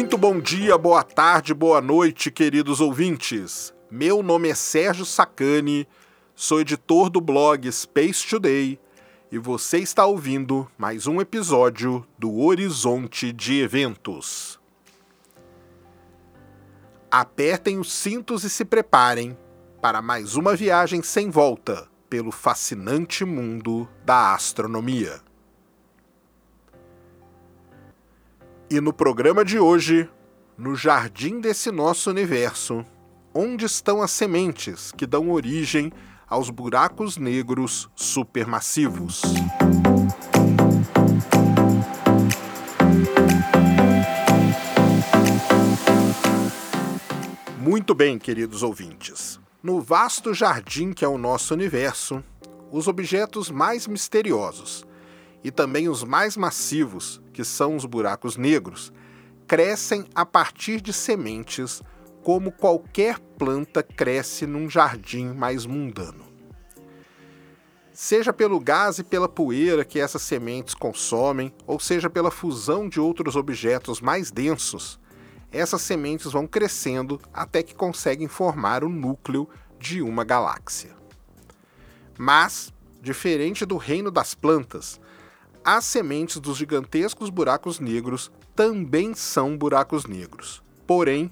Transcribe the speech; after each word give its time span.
Muito 0.00 0.16
bom 0.16 0.40
dia, 0.40 0.78
boa 0.78 1.04
tarde, 1.04 1.52
boa 1.52 1.78
noite, 1.78 2.30
queridos 2.30 2.80
ouvintes. 2.80 3.74
Meu 3.90 4.22
nome 4.22 4.48
é 4.48 4.54
Sérgio 4.54 5.04
Sacani, 5.04 5.86
sou 6.34 6.58
editor 6.58 7.10
do 7.10 7.20
blog 7.20 7.70
Space 7.70 8.26
Today 8.26 8.80
e 9.30 9.36
você 9.36 9.76
está 9.76 10.06
ouvindo 10.06 10.66
mais 10.78 11.06
um 11.06 11.20
episódio 11.20 12.02
do 12.18 12.34
Horizonte 12.34 13.30
de 13.30 13.60
Eventos. 13.60 14.58
Apertem 17.10 17.78
os 17.78 17.92
cintos 17.92 18.42
e 18.42 18.48
se 18.48 18.64
preparem 18.64 19.36
para 19.82 20.00
mais 20.00 20.34
uma 20.34 20.56
viagem 20.56 21.02
sem 21.02 21.28
volta 21.28 21.86
pelo 22.08 22.32
fascinante 22.32 23.22
mundo 23.22 23.86
da 24.02 24.32
astronomia. 24.32 25.20
E 28.72 28.80
no 28.80 28.92
programa 28.92 29.44
de 29.44 29.58
hoje, 29.58 30.08
no 30.56 30.76
jardim 30.76 31.40
desse 31.40 31.72
nosso 31.72 32.08
universo, 32.08 32.86
onde 33.34 33.64
estão 33.64 34.00
as 34.00 34.12
sementes 34.12 34.92
que 34.92 35.08
dão 35.08 35.32
origem 35.32 35.92
aos 36.28 36.50
buracos 36.50 37.16
negros 37.16 37.90
supermassivos? 37.96 39.22
Muito 47.58 47.92
bem, 47.92 48.20
queridos 48.20 48.62
ouvintes. 48.62 49.40
No 49.60 49.80
vasto 49.80 50.32
jardim 50.32 50.92
que 50.92 51.04
é 51.04 51.08
o 51.08 51.18
nosso 51.18 51.54
universo, 51.54 52.22
os 52.70 52.86
objetos 52.86 53.50
mais 53.50 53.88
misteriosos 53.88 54.86
e 55.42 55.50
também 55.50 55.88
os 55.88 56.04
mais 56.04 56.36
massivos, 56.36 57.20
que 57.40 57.44
são 57.46 57.74
os 57.74 57.86
buracos 57.86 58.36
negros, 58.36 58.92
crescem 59.46 60.04
a 60.14 60.26
partir 60.26 60.78
de 60.78 60.92
sementes, 60.92 61.82
como 62.22 62.52
qualquer 62.52 63.18
planta 63.18 63.82
cresce 63.82 64.46
num 64.46 64.68
jardim 64.68 65.32
mais 65.32 65.64
mundano. 65.64 66.26
Seja 67.94 68.30
pelo 68.30 68.60
gás 68.60 68.98
e 68.98 69.04
pela 69.04 69.26
poeira 69.26 69.86
que 69.86 69.98
essas 69.98 70.20
sementes 70.20 70.74
consomem, 70.74 71.50
ou 71.66 71.80
seja 71.80 72.10
pela 72.10 72.30
fusão 72.30 72.86
de 72.90 73.00
outros 73.00 73.36
objetos 73.36 74.02
mais 74.02 74.30
densos, 74.30 75.00
essas 75.50 75.80
sementes 75.80 76.32
vão 76.32 76.46
crescendo 76.46 77.18
até 77.32 77.62
que 77.62 77.74
conseguem 77.74 78.28
formar 78.28 78.84
o 78.84 78.88
núcleo 78.90 79.48
de 79.78 80.02
uma 80.02 80.24
galáxia. 80.24 80.94
Mas, 82.18 82.70
diferente 83.00 83.64
do 83.64 83.78
reino 83.78 84.10
das 84.10 84.34
plantas, 84.34 85.00
as 85.64 85.84
sementes 85.84 86.38
dos 86.38 86.56
gigantescos 86.56 87.30
buracos 87.30 87.78
negros 87.78 88.30
também 88.54 89.14
são 89.14 89.56
buracos 89.56 90.06
negros. 90.06 90.62
Porém, 90.86 91.30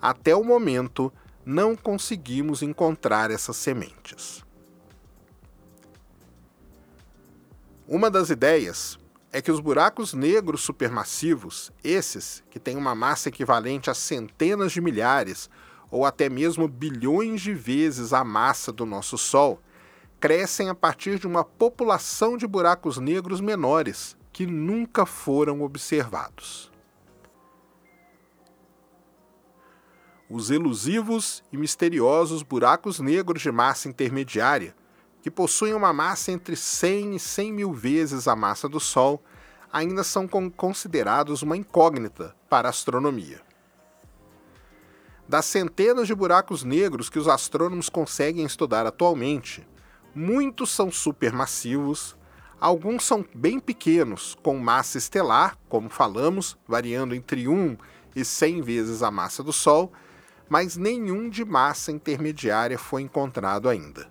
até 0.00 0.34
o 0.34 0.44
momento, 0.44 1.12
não 1.44 1.76
conseguimos 1.76 2.62
encontrar 2.62 3.30
essas 3.30 3.56
sementes. 3.56 4.44
Uma 7.86 8.10
das 8.10 8.30
ideias 8.30 8.98
é 9.30 9.42
que 9.42 9.50
os 9.50 9.60
buracos 9.60 10.14
negros 10.14 10.62
supermassivos, 10.62 11.72
esses 11.82 12.42
que 12.48 12.58
têm 12.58 12.76
uma 12.76 12.94
massa 12.94 13.28
equivalente 13.28 13.90
a 13.90 13.94
centenas 13.94 14.72
de 14.72 14.80
milhares 14.80 15.50
ou 15.90 16.06
até 16.06 16.28
mesmo 16.28 16.66
bilhões 16.66 17.42
de 17.42 17.52
vezes 17.52 18.12
a 18.12 18.24
massa 18.24 18.72
do 18.72 18.86
nosso 18.86 19.18
Sol, 19.18 19.60
crescem 20.24 20.70
a 20.70 20.74
partir 20.74 21.18
de 21.18 21.26
uma 21.26 21.44
população 21.44 22.38
de 22.38 22.46
buracos 22.46 22.96
negros 22.96 23.42
menores 23.42 24.16
que 24.32 24.46
nunca 24.46 25.04
foram 25.04 25.60
observados. 25.60 26.72
Os 30.26 30.50
elusivos 30.50 31.44
e 31.52 31.58
misteriosos 31.58 32.42
buracos 32.42 33.00
negros 33.00 33.42
de 33.42 33.52
massa 33.52 33.86
intermediária, 33.86 34.74
que 35.20 35.30
possuem 35.30 35.74
uma 35.74 35.92
massa 35.92 36.32
entre 36.32 36.56
100 36.56 37.16
e 37.16 37.20
100 37.20 37.52
mil 37.52 37.74
vezes 37.74 38.26
a 38.26 38.34
massa 38.34 38.66
do 38.66 38.80
Sol, 38.80 39.22
ainda 39.70 40.02
são 40.02 40.26
considerados 40.26 41.42
uma 41.42 41.54
incógnita 41.54 42.34
para 42.48 42.66
a 42.66 42.70
astronomia. 42.70 43.42
Das 45.28 45.44
centenas 45.44 46.06
de 46.06 46.14
buracos 46.14 46.64
negros 46.64 47.10
que 47.10 47.18
os 47.18 47.28
astrônomos 47.28 47.90
conseguem 47.90 48.46
estudar 48.46 48.86
atualmente, 48.86 49.68
Muitos 50.14 50.70
são 50.70 50.92
supermassivos, 50.92 52.16
alguns 52.60 53.04
são 53.04 53.26
bem 53.34 53.58
pequenos, 53.58 54.36
com 54.42 54.56
massa 54.58 54.96
estelar, 54.96 55.58
como 55.68 55.90
falamos, 55.90 56.56
variando 56.68 57.16
entre 57.16 57.48
1 57.48 57.76
e 58.14 58.24
100 58.24 58.62
vezes 58.62 59.02
a 59.02 59.10
massa 59.10 59.42
do 59.42 59.52
Sol, 59.52 59.92
mas 60.48 60.76
nenhum 60.76 61.28
de 61.28 61.44
massa 61.44 61.90
intermediária 61.90 62.78
foi 62.78 63.02
encontrado 63.02 63.68
ainda. 63.68 64.08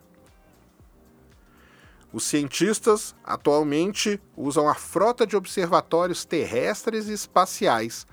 Os 2.12 2.26
cientistas 2.26 3.16
atualmente 3.24 4.22
usam 4.36 4.68
a 4.68 4.76
frota 4.76 5.26
de 5.26 5.38
observatórios 5.38 6.26
terrestres 6.26 7.08
e 7.08 7.14
espaciais 7.14 8.06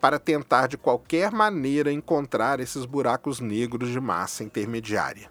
para 0.00 0.20
tentar 0.20 0.68
de 0.68 0.78
qualquer 0.78 1.32
maneira 1.32 1.92
encontrar 1.92 2.60
esses 2.60 2.84
buracos 2.84 3.40
negros 3.40 3.90
de 3.90 4.00
massa 4.00 4.44
intermediária. 4.44 5.28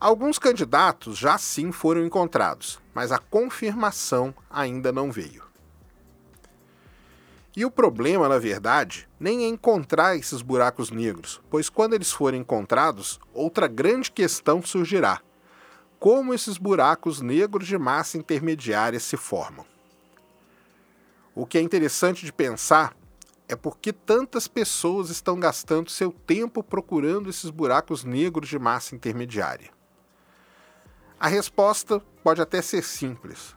Alguns 0.00 0.38
candidatos 0.38 1.18
já 1.18 1.36
sim 1.36 1.72
foram 1.72 2.06
encontrados, 2.06 2.78
mas 2.94 3.10
a 3.10 3.18
confirmação 3.18 4.32
ainda 4.48 4.92
não 4.92 5.10
veio. 5.10 5.42
E 7.56 7.64
o 7.64 7.70
problema, 7.70 8.28
na 8.28 8.38
verdade, 8.38 9.08
nem 9.18 9.44
é 9.44 9.48
encontrar 9.48 10.14
esses 10.14 10.40
buracos 10.40 10.92
negros, 10.92 11.40
pois 11.50 11.68
quando 11.68 11.94
eles 11.94 12.12
forem 12.12 12.42
encontrados, 12.42 13.18
outra 13.34 13.66
grande 13.66 14.12
questão 14.12 14.62
surgirá: 14.62 15.20
como 15.98 16.32
esses 16.32 16.58
buracos 16.58 17.20
negros 17.20 17.66
de 17.66 17.76
massa 17.76 18.16
intermediária 18.16 19.00
se 19.00 19.16
formam? 19.16 19.66
O 21.34 21.44
que 21.44 21.58
é 21.58 21.60
interessante 21.60 22.24
de 22.24 22.32
pensar 22.32 22.96
é 23.48 23.56
por 23.56 23.78
que 23.78 23.92
tantas 23.92 24.46
pessoas 24.46 25.10
estão 25.10 25.40
gastando 25.40 25.90
seu 25.90 26.12
tempo 26.12 26.62
procurando 26.62 27.28
esses 27.28 27.50
buracos 27.50 28.04
negros 28.04 28.48
de 28.48 28.60
massa 28.60 28.94
intermediária. 28.94 29.76
A 31.20 31.26
resposta 31.26 32.00
pode 32.22 32.40
até 32.40 32.62
ser 32.62 32.84
simples. 32.84 33.56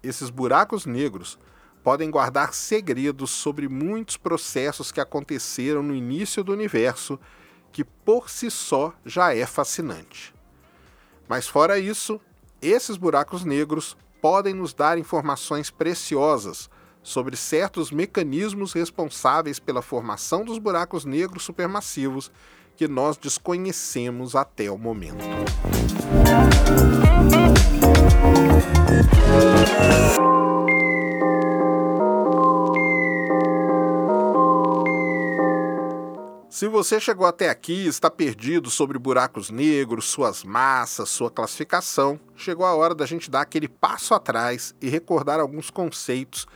Esses 0.00 0.30
buracos 0.30 0.86
negros 0.86 1.36
podem 1.82 2.08
guardar 2.08 2.54
segredos 2.54 3.30
sobre 3.30 3.68
muitos 3.68 4.16
processos 4.16 4.92
que 4.92 5.00
aconteceram 5.00 5.82
no 5.82 5.92
início 5.92 6.44
do 6.44 6.52
universo, 6.52 7.18
que 7.72 7.82
por 7.82 8.30
si 8.30 8.48
só 8.48 8.94
já 9.04 9.34
é 9.34 9.44
fascinante. 9.44 10.32
Mas 11.28 11.48
fora 11.48 11.80
isso, 11.80 12.20
esses 12.62 12.96
buracos 12.96 13.44
negros 13.44 13.96
podem 14.22 14.54
nos 14.54 14.72
dar 14.72 14.96
informações 14.96 15.68
preciosas 15.68 16.70
sobre 17.02 17.36
certos 17.36 17.90
mecanismos 17.90 18.72
responsáveis 18.72 19.58
pela 19.58 19.82
formação 19.82 20.44
dos 20.44 20.58
buracos 20.58 21.04
negros 21.04 21.42
supermassivos 21.42 22.30
que 22.80 22.88
nós 22.88 23.18
desconhecemos 23.18 24.34
até 24.34 24.70
o 24.70 24.78
momento. 24.78 25.22
Se 36.48 36.66
você 36.68 36.98
chegou 36.98 37.26
até 37.26 37.50
aqui 37.50 37.74
e 37.74 37.86
está 37.86 38.10
perdido 38.10 38.70
sobre 38.70 38.98
buracos 38.98 39.50
negros, 39.50 40.06
suas 40.06 40.42
massas, 40.42 41.10
sua 41.10 41.30
classificação, 41.30 42.18
chegou 42.34 42.64
a 42.64 42.74
hora 42.74 42.94
da 42.94 43.04
gente 43.04 43.30
dar 43.30 43.42
aquele 43.42 43.68
passo 43.68 44.14
atrás 44.14 44.74
e 44.80 44.88
recordar 44.88 45.38
alguns 45.38 45.68
conceitos 45.68 46.46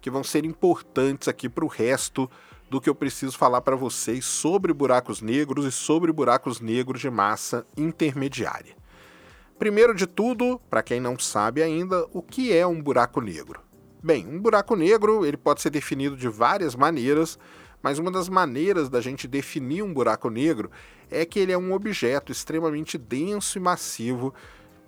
que 0.00 0.08
vão 0.08 0.22
ser 0.22 0.44
importantes 0.44 1.26
aqui 1.26 1.48
para 1.48 1.64
o 1.64 1.68
resto 1.68 2.30
do 2.72 2.80
que 2.80 2.88
eu 2.88 2.94
preciso 2.94 3.36
falar 3.36 3.60
para 3.60 3.76
vocês 3.76 4.24
sobre 4.24 4.72
buracos 4.72 5.20
negros 5.20 5.66
e 5.66 5.70
sobre 5.70 6.10
buracos 6.10 6.58
negros 6.58 7.02
de 7.02 7.10
massa 7.10 7.66
intermediária. 7.76 8.74
Primeiro 9.58 9.94
de 9.94 10.06
tudo, 10.06 10.58
para 10.70 10.82
quem 10.82 10.98
não 10.98 11.18
sabe 11.18 11.62
ainda, 11.62 12.06
o 12.14 12.22
que 12.22 12.50
é 12.50 12.66
um 12.66 12.82
buraco 12.82 13.20
negro? 13.20 13.60
Bem, 14.02 14.26
um 14.26 14.40
buraco 14.40 14.74
negro 14.74 15.26
ele 15.26 15.36
pode 15.36 15.60
ser 15.60 15.68
definido 15.68 16.16
de 16.16 16.28
várias 16.28 16.74
maneiras, 16.74 17.38
mas 17.82 17.98
uma 17.98 18.10
das 18.10 18.30
maneiras 18.30 18.88
da 18.88 19.02
gente 19.02 19.28
definir 19.28 19.82
um 19.82 19.92
buraco 19.92 20.30
negro 20.30 20.70
é 21.10 21.26
que 21.26 21.38
ele 21.38 21.52
é 21.52 21.58
um 21.58 21.74
objeto 21.74 22.32
extremamente 22.32 22.96
denso 22.96 23.58
e 23.58 23.60
massivo, 23.60 24.32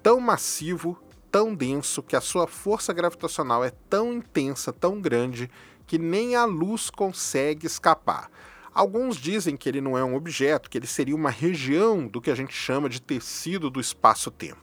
tão 0.02 0.18
massivo, 0.20 0.98
tão 1.30 1.54
denso 1.54 2.02
que 2.02 2.16
a 2.16 2.20
sua 2.22 2.46
força 2.46 2.94
gravitacional 2.94 3.62
é 3.62 3.70
tão 3.90 4.14
intensa, 4.14 4.72
tão 4.72 5.02
grande 5.02 5.50
que 5.86 5.98
nem 5.98 6.34
a 6.36 6.44
luz 6.44 6.90
consegue 6.90 7.66
escapar. 7.66 8.30
Alguns 8.74 9.16
dizem 9.16 9.56
que 9.56 9.68
ele 9.68 9.80
não 9.80 9.96
é 9.96 10.04
um 10.04 10.16
objeto, 10.16 10.68
que 10.68 10.76
ele 10.76 10.86
seria 10.86 11.14
uma 11.14 11.30
região 11.30 12.08
do 12.08 12.20
que 12.20 12.30
a 12.30 12.34
gente 12.34 12.52
chama 12.52 12.88
de 12.88 13.00
tecido 13.00 13.70
do 13.70 13.80
espaço-tempo. 13.80 14.62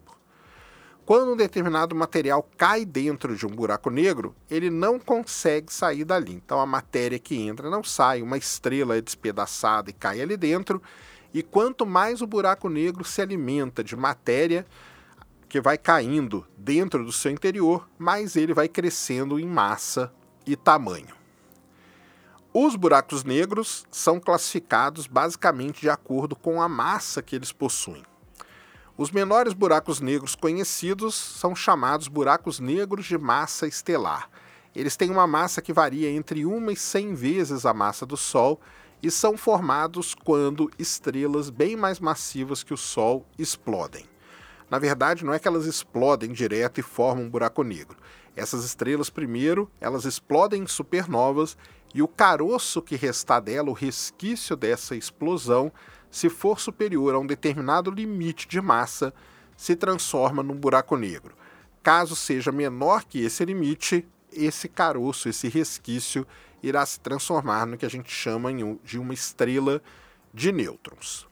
quando 1.06 1.34
um 1.34 1.36
determinado 1.36 1.96
material 1.96 2.48
cai 2.58 2.86
dentro 2.86 3.36
de 3.36 3.46
um 3.46 3.50
buraco 3.50 3.90
negro, 3.90 4.34
ele 4.50 4.70
não 4.70 4.98
consegue 5.00 5.74
sair 5.74 6.06
dali. 6.06 6.34
Então 6.34 6.60
a 6.60 6.66
matéria 6.66 7.20
que 7.20 7.36
entra 7.36 7.70
não 7.70 7.84
sai, 7.84 8.22
uma 8.22 8.38
estrela 8.38 8.96
é 8.96 9.02
despedaçada 9.02 9.90
e 9.90 9.94
cai 9.94 10.22
ali 10.22 10.38
dentro. 10.38 10.82
E 11.34 11.42
quanto 11.42 11.86
mais 11.86 12.22
o 12.22 12.28
buraco 12.28 12.70
negro 12.70 13.04
se 13.04 13.22
alimenta 13.22 13.84
de 13.84 13.96
matéria 13.96 14.66
que 15.50 15.60
vai 15.60 15.78
caindo 15.78 16.46
dentro 16.58 17.04
do 17.04 17.12
seu 17.12 17.32
interior, 17.32 17.90
mais 17.98 18.38
ele 18.38 18.54
vai 18.54 18.70
crescendo 18.70 19.38
em 19.38 19.46
massa 19.46 20.14
e 20.46 20.56
tamanho. 20.56 21.16
Os 22.54 22.76
buracos 22.76 23.24
negros 23.24 23.86
são 23.90 24.20
classificados 24.20 25.08
basicamente 25.08 25.82
de 25.82 25.90
acordo 25.90 26.36
com 26.36 26.62
a 26.62 26.68
massa 26.68 27.22
que 27.22 27.36
eles 27.36 27.52
possuem. 27.52 28.04
Os 28.98 29.10
menores 29.10 29.54
buracos 29.54 30.02
negros 30.02 30.36
conhecidos 30.36 31.16
são 31.16 31.56
chamados 31.56 32.08
buracos 32.08 32.60
negros 32.60 33.06
de 33.06 33.18
massa 33.18 33.66
estelar. 33.66 34.30
Eles 34.76 34.98
têm 34.98 35.10
uma 35.10 35.26
massa 35.26 35.62
que 35.62 35.74
varia 35.74 36.10
entre 36.12 36.46
1 36.46 36.72
e 36.72 36.76
100 36.76 37.14
vezes 37.16 37.66
a 37.66 37.74
massa 37.74 38.06
do 38.06 38.18
Sol 38.18 38.60
e 39.02 39.10
são 39.10 39.38
formados 39.38 40.14
quando 40.14 40.70
estrelas 40.78 41.50
bem 41.50 41.76
mais 41.76 42.00
massivas 42.00 42.64
que 42.64 42.74
o 42.74 42.78
Sol 42.78 43.26
explodem. 43.40 44.06
Na 44.70 44.78
verdade, 44.78 45.26
não 45.26 45.34
é 45.34 45.40
que 45.40 45.48
elas 45.48 45.66
explodem 45.66 46.32
direto 46.32 46.80
e 46.80 46.84
formam 46.84 47.26
um 47.26 47.30
buraco 47.30 47.64
negro. 47.64 47.98
Essas 48.42 48.66
estrelas, 48.66 49.08
primeiro, 49.08 49.70
elas 49.80 50.04
explodem 50.04 50.64
em 50.64 50.68
supernovas 50.68 51.56
e 51.94 52.02
o 52.02 52.08
caroço 52.08 52.82
que 52.82 52.96
restar 52.96 53.40
dela, 53.40 53.70
o 53.70 53.74
resquício 53.74 54.56
dessa 54.56 54.96
explosão, 54.96 55.72
se 56.10 56.28
for 56.28 56.60
superior 56.60 57.14
a 57.14 57.20
um 57.20 57.28
determinado 57.28 57.92
limite 57.92 58.48
de 58.48 58.60
massa, 58.60 59.14
se 59.56 59.76
transforma 59.76 60.42
num 60.42 60.56
buraco 60.56 60.98
negro. 60.98 61.36
Caso 61.84 62.16
seja 62.16 62.52
menor 62.52 63.04
que 63.04 63.24
esse 63.24 63.46
limite, 63.46 64.08
esse 64.34 64.68
caroço, 64.68 65.30
esse 65.30 65.48
resquício, 65.48 66.26
irá 66.64 66.84
se 66.84 67.00
transformar 67.00 67.68
no 67.68 67.78
que 67.78 67.86
a 67.86 67.90
gente 67.90 68.10
chama 68.10 68.50
de 68.84 68.98
uma 68.98 69.14
estrela 69.14 69.84
de 70.34 70.52
nêutrons. 70.52 71.28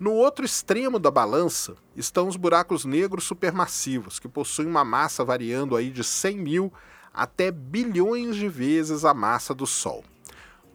No 0.00 0.14
outro 0.14 0.46
extremo 0.46 0.98
da 0.98 1.10
balança 1.10 1.76
estão 1.94 2.26
os 2.26 2.34
buracos 2.34 2.86
negros 2.86 3.24
supermassivos, 3.24 4.18
que 4.18 4.26
possuem 4.26 4.66
uma 4.66 4.82
massa 4.82 5.22
variando 5.22 5.76
aí 5.76 5.90
de 5.90 6.02
100 6.02 6.38
mil 6.38 6.72
até 7.12 7.50
bilhões 7.50 8.34
de 8.34 8.48
vezes 8.48 9.04
a 9.04 9.12
massa 9.12 9.54
do 9.54 9.66
Sol. 9.66 10.02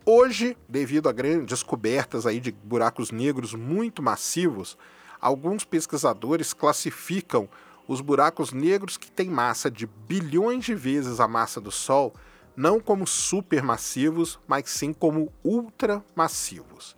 Hoje, 0.06 0.56
devido 0.70 1.10
a 1.10 1.12
grandes 1.12 1.48
descobertas 1.48 2.28
aí 2.28 2.40
de 2.40 2.52
buracos 2.52 3.10
negros 3.10 3.56
muito 3.56 4.04
massivos, 4.04 4.78
alguns 5.20 5.64
pesquisadores 5.64 6.54
classificam 6.54 7.50
os 7.88 8.02
buracos 8.02 8.52
negros 8.54 8.96
que 8.96 9.10
têm 9.10 9.28
massa 9.28 9.72
de 9.72 9.88
bilhões 9.88 10.64
de 10.64 10.76
vezes 10.76 11.20
a 11.20 11.28
massa 11.28 11.60
do 11.60 11.72
Sol 11.72 12.14
não 12.56 12.80
como 12.80 13.08
supermassivos, 13.08 14.40
mas 14.48 14.70
sim 14.70 14.94
como 14.94 15.34
ultramassivos. 15.44 16.96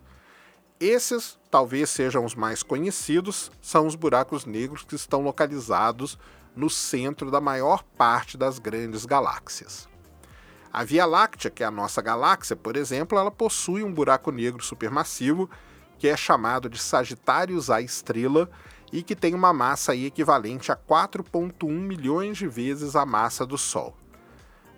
Esses, 0.78 1.37
talvez 1.50 1.90
sejam 1.90 2.24
os 2.24 2.34
mais 2.34 2.62
conhecidos, 2.62 3.50
são 3.60 3.86
os 3.86 3.94
buracos 3.94 4.44
negros 4.44 4.84
que 4.84 4.94
estão 4.94 5.22
localizados 5.22 6.18
no 6.54 6.68
centro 6.68 7.30
da 7.30 7.40
maior 7.40 7.82
parte 7.96 8.36
das 8.36 8.58
grandes 8.58 9.04
galáxias. 9.06 9.88
A 10.72 10.84
Via 10.84 11.06
Láctea, 11.06 11.50
que 11.50 11.62
é 11.62 11.66
a 11.66 11.70
nossa 11.70 12.02
galáxia, 12.02 12.54
por 12.54 12.76
exemplo, 12.76 13.18
ela 13.18 13.30
possui 13.30 13.82
um 13.82 13.92
buraco 13.92 14.30
negro 14.30 14.62
supermassivo 14.62 15.48
que 15.98 16.06
é 16.06 16.16
chamado 16.16 16.68
de 16.68 16.78
Sagitários 16.78 17.70
A 17.70 17.80
estrela 17.80 18.48
e 18.92 19.02
que 19.02 19.16
tem 19.16 19.34
uma 19.34 19.52
massa 19.52 19.94
equivalente 19.96 20.70
a 20.70 20.76
4,1 20.76 21.68
milhões 21.68 22.38
de 22.38 22.46
vezes 22.46 22.94
a 22.94 23.04
massa 23.04 23.44
do 23.44 23.58
Sol. 23.58 23.96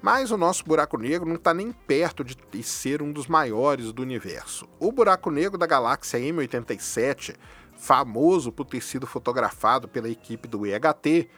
Mas 0.02 0.31
o 0.31 0.37
nosso 0.37 0.64
buraco 0.64 0.97
negro 0.97 1.29
não 1.29 1.35
está 1.35 1.52
nem 1.52 1.73
perto 1.73 2.25
de 2.25 2.62
ser 2.62 3.02
um 3.02 3.12
dos 3.12 3.26
maiores 3.26 3.93
do 3.93 4.00
universo. 4.02 4.67
O 4.79 4.91
buraco 4.91 5.31
negro 5.31 5.58
da 5.58 5.67
galáxia 5.67 6.19
M87, 6.19 7.37
famoso 7.76 8.50
por 8.50 8.64
ter 8.64 8.81
sido 8.82 9.06
fotografado 9.06 9.87
pela 9.87 10.08
equipe 10.08 10.49
do 10.49 10.67
EHT, 10.67 11.29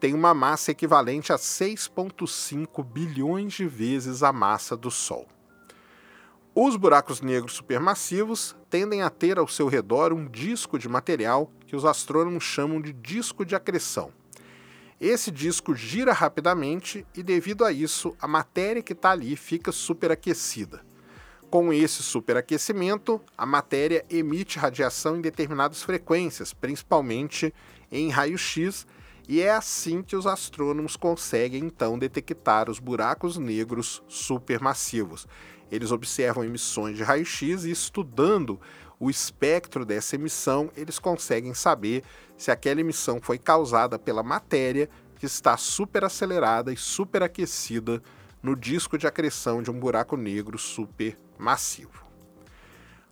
tem 0.00 0.14
uma 0.14 0.32
massa 0.32 0.70
equivalente 0.70 1.32
a 1.32 1.36
6,5 1.36 2.84
bilhões 2.84 3.52
de 3.52 3.66
vezes 3.66 4.22
a 4.22 4.32
massa 4.32 4.76
do 4.76 4.90
Sol. 4.90 5.26
Os 6.54 6.74
buracos 6.74 7.20
negros 7.20 7.52
supermassivos 7.52 8.56
tendem 8.70 9.02
a 9.02 9.10
ter 9.10 9.38
ao 9.38 9.46
seu 9.46 9.68
redor 9.68 10.14
um 10.14 10.26
disco 10.26 10.78
de 10.78 10.88
material 10.88 11.50
que 11.66 11.76
os 11.76 11.84
astrônomos 11.84 12.44
chamam 12.44 12.80
de 12.80 12.94
disco 12.94 13.44
de 13.44 13.54
acreção. 13.54 14.10
Esse 15.00 15.30
disco 15.30 15.74
gira 15.74 16.12
rapidamente 16.14 17.06
e, 17.14 17.22
devido 17.22 17.66
a 17.66 17.72
isso, 17.72 18.16
a 18.18 18.26
matéria 18.26 18.82
que 18.82 18.94
está 18.94 19.10
ali 19.10 19.36
fica 19.36 19.70
superaquecida. 19.70 20.80
Com 21.50 21.70
esse 21.70 22.02
superaquecimento, 22.02 23.20
a 23.36 23.44
matéria 23.44 24.04
emite 24.08 24.58
radiação 24.58 25.16
em 25.16 25.20
determinadas 25.20 25.82
frequências, 25.82 26.54
principalmente 26.54 27.52
em 27.92 28.08
raio-x, 28.08 28.86
e 29.28 29.40
é 29.42 29.50
assim 29.50 30.02
que 30.02 30.16
os 30.16 30.26
astrônomos 30.26 30.96
conseguem 30.96 31.64
então 31.64 31.98
detectar 31.98 32.70
os 32.70 32.78
buracos 32.78 33.36
negros 33.36 34.02
supermassivos. 34.08 35.26
Eles 35.70 35.92
observam 35.92 36.44
emissões 36.44 36.96
de 36.96 37.02
raio-x 37.02 37.64
e, 37.64 37.70
estudando 37.70 38.58
o 38.98 39.10
espectro 39.10 39.84
dessa 39.84 40.16
emissão, 40.16 40.70
eles 40.76 40.98
conseguem 40.98 41.52
saber 41.54 42.02
se 42.36 42.50
aquela 42.50 42.80
emissão 42.80 43.20
foi 43.20 43.38
causada 43.38 43.98
pela 43.98 44.22
matéria 44.22 44.88
que 45.16 45.26
está 45.26 45.56
superacelerada 45.56 46.72
e 46.72 46.76
superaquecida 46.76 48.02
no 48.42 48.54
disco 48.54 48.96
de 48.96 49.06
acreção 49.06 49.62
de 49.62 49.70
um 49.70 49.78
buraco 49.78 50.16
negro 50.16 50.58
supermassivo. 50.58 52.06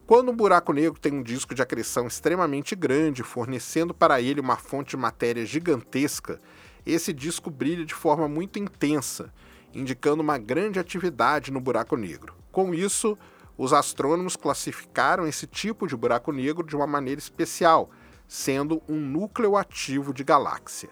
Quando 0.07 0.31
um 0.31 0.37
buraco 0.37 0.73
negro 0.73 1.01
tem 1.01 1.15
um 1.15 1.23
disco 1.23 1.55
de 1.55 1.63
acreção 1.63 2.07
extremamente 2.07 2.77
grande, 2.77 3.23
fornecendo 3.23 3.95
para 3.95 4.21
ele 4.21 4.41
uma 4.41 4.57
fonte 4.57 4.91
de 4.91 4.97
matéria 4.99 5.47
gigantesca, 5.47 6.39
esse 6.85 7.13
disco 7.13 7.51
brilha 7.51 7.87
de 7.87 7.95
forma 7.95 8.29
muito 8.29 8.59
intensa, 8.59 9.33
indicando 9.73 10.23
uma 10.23 10.37
grande 10.37 10.79
atividade 10.79 11.51
no 11.51 11.59
buraco 11.59 11.97
negro. 11.97 12.35
Com 12.53 12.75
isso, 12.75 13.19
os 13.57 13.73
astrônomos 13.73 14.37
classificaram 14.37 15.27
esse 15.27 15.47
tipo 15.47 15.87
de 15.87 15.97
buraco 15.97 16.33
negro 16.33 16.67
de 16.67 16.75
uma 16.75 16.87
maneira 16.87 17.21
especial, 17.21 17.91
sendo 18.27 18.83
um 18.89 18.97
núcleo 18.97 19.57
ativo 19.57 20.13
de 20.13 20.25
galáxia. 20.25 20.91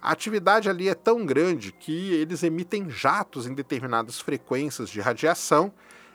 A 0.00 0.10
atividade 0.10 0.68
ali 0.68 0.88
é 0.88 0.94
tão 0.94 1.24
grande 1.24 1.70
que 1.70 2.12
eles 2.14 2.42
emitem 2.42 2.90
jatos 2.90 3.46
em 3.46 3.54
determinadas 3.54 4.20
frequências 4.20 4.90
de 4.90 5.00
radiação 5.00 5.72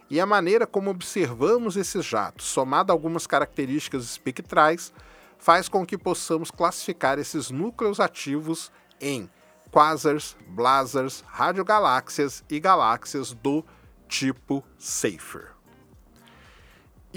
e 0.09 0.19
a 0.19 0.25
maneira 0.25 0.65
como 0.65 0.89
observamos 0.89 1.77
esses 1.77 2.03
jatos, 2.03 2.47
somado 2.47 2.91
a 2.91 2.95
algumas 2.95 3.27
características 3.27 4.03
espectrais, 4.03 4.93
faz 5.37 5.69
com 5.69 5.85
que 5.85 5.97
possamos 5.97 6.49
classificar 6.49 7.19
esses 7.19 7.49
núcleos 7.49 7.99
ativos 7.99 8.71
em 8.99 9.29
quasars, 9.71 10.35
blazars, 10.47 11.23
radiogaláxias 11.27 12.43
e 12.49 12.59
galáxias 12.59 13.33
do 13.33 13.63
tipo 14.07 14.63
Safer. 14.77 15.56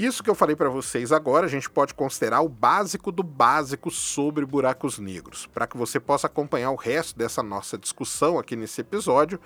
Isso 0.00 0.22
que 0.22 0.30
eu 0.30 0.34
falei 0.34 0.56
para 0.56 0.70
vocês 0.70 1.12
agora, 1.12 1.44
a 1.44 1.48
gente 1.48 1.68
pode 1.68 1.92
considerar 1.92 2.40
o 2.40 2.48
básico 2.48 3.12
do 3.12 3.22
básico 3.22 3.90
sobre 3.90 4.46
buracos 4.46 4.98
negros. 4.98 5.44
Para 5.44 5.66
que 5.66 5.76
você 5.76 6.00
possa 6.00 6.26
acompanhar 6.26 6.70
o 6.70 6.74
resto 6.74 7.18
dessa 7.18 7.42
nossa 7.42 7.76
discussão 7.76 8.38
aqui 8.38 8.56
nesse 8.56 8.80
episódio, 8.80 9.38